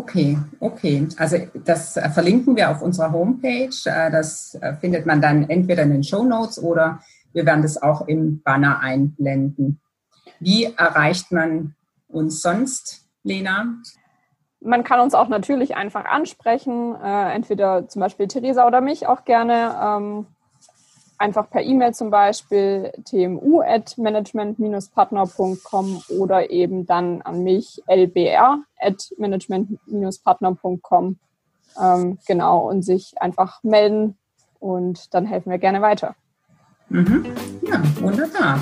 Okay, 0.00 0.38
okay. 0.60 1.06
Also 1.18 1.36
das 1.52 1.98
äh, 1.98 2.08
verlinken 2.08 2.56
wir 2.56 2.70
auf 2.70 2.80
unserer 2.80 3.12
Homepage. 3.12 3.68
Äh, 3.84 4.10
das 4.10 4.54
äh, 4.54 4.72
findet 4.76 5.04
man 5.04 5.20
dann 5.20 5.50
entweder 5.50 5.82
in 5.82 5.90
den 5.90 6.02
Show 6.02 6.24
Notes 6.24 6.58
oder 6.62 7.00
wir 7.34 7.44
werden 7.44 7.60
das 7.60 7.80
auch 7.82 8.08
im 8.08 8.40
Banner 8.42 8.80
einblenden. 8.80 9.78
Wie 10.38 10.64
erreicht 10.64 11.32
man 11.32 11.74
uns 12.08 12.40
sonst, 12.40 13.10
Lena? 13.24 13.74
Man 14.60 14.84
kann 14.84 15.00
uns 15.00 15.12
auch 15.14 15.28
natürlich 15.28 15.76
einfach 15.76 16.06
ansprechen, 16.06 16.94
entweder 17.00 17.86
zum 17.88 18.00
Beispiel 18.00 18.26
Theresa 18.26 18.66
oder 18.66 18.80
mich 18.80 19.06
auch 19.06 19.24
gerne. 19.24 20.26
Einfach 21.20 21.48
per 21.50 21.62
E-Mail 21.62 21.92
zum 21.92 22.10
Beispiel 22.10 22.92
tmu 23.04 23.60
at 23.60 23.98
management-partner.com 23.98 26.02
oder 26.18 26.48
eben 26.48 26.86
dann 26.86 27.20
an 27.20 27.44
mich 27.44 27.82
lbr 27.86 28.60
at 28.78 29.12
management-partner.com. 29.18 31.18
Ähm, 31.78 32.18
genau, 32.26 32.70
und 32.70 32.80
sich 32.82 33.20
einfach 33.20 33.62
melden 33.62 34.16
und 34.60 35.12
dann 35.12 35.26
helfen 35.26 35.50
wir 35.50 35.58
gerne 35.58 35.82
weiter. 35.82 36.14
Mhm. 36.88 37.26
Ja, 37.68 37.82
wunderbar. 38.00 38.58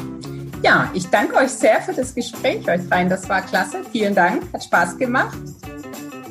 Ja, 0.61 0.91
ich 0.95 1.09
danke 1.11 1.37
euch 1.37 1.51
sehr 1.51 1.81
für 1.81 1.93
das 1.93 2.13
Gespräch, 2.13 2.69
euch 2.69 2.91
rein. 2.91 3.09
Das 3.09 3.29
war 3.29 3.43
klasse. 3.43 3.85
Vielen 3.93 4.17
Dank, 4.17 4.53
hat 4.53 4.65
Spaß 4.65 4.99
gemacht. 4.99 5.39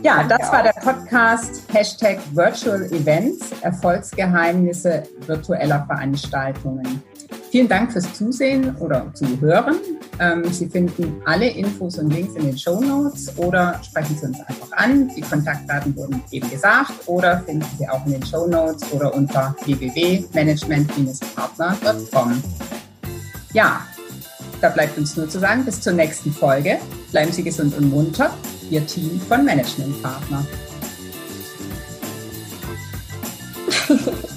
Ja, 0.04 0.24
das 0.24 0.52
war 0.52 0.64
der 0.64 0.74
Podcast 0.74 1.64
Hashtag 1.74 2.20
Virtual 2.34 2.84
Events, 2.92 3.52
Erfolgsgeheimnisse 3.62 5.04
virtueller 5.26 5.86
Veranstaltungen. 5.88 7.02
Vielen 7.52 7.68
Dank 7.68 7.92
fürs 7.92 8.14
Zusehen 8.14 8.74
oder 8.78 9.12
Zuhören. 9.14 9.76
Ähm, 10.20 10.46
Sie 10.52 10.68
finden 10.68 11.22
alle 11.26 11.50
Infos 11.50 11.98
und 11.98 12.12
Links 12.12 12.36
in 12.36 12.46
den 12.46 12.56
Show 12.58 12.80
Notes 12.80 13.38
oder 13.38 13.82
sprechen 13.84 14.16
Sie 14.18 14.28
uns 14.28 14.40
einfach 14.42 14.72
an. 14.74 15.10
Die 15.16 15.22
Kontaktdaten 15.22 15.96
wurden 15.96 16.24
eben 16.32 16.48
gesagt 16.50 16.94
oder 17.08 17.40
finden 17.40 17.66
Sie 17.78 17.90
auch 17.90 18.06
in 18.06 18.12
den 18.14 18.26
Show 18.26 18.48
Notes 18.48 18.92
oder 18.92 19.14
unter 19.14 19.56
www.management-partner.com. 19.66 22.44
Ja, 23.54 23.82
da 24.62 24.70
bleibt 24.70 24.98
uns 24.98 25.16
nur 25.16 25.30
zu 25.30 25.40
sagen, 25.40 25.64
bis 25.66 25.82
zur 25.82 25.94
nächsten 25.94 26.32
Folge. 26.32 26.80
Bleiben 27.12 27.32
Sie 27.32 27.44
gesund 27.44 27.78
und 27.78 27.90
munter. 27.90 28.32
Ihr 28.70 28.86
Team 28.86 29.20
von 29.28 29.46
Managementpartner. 29.46 30.46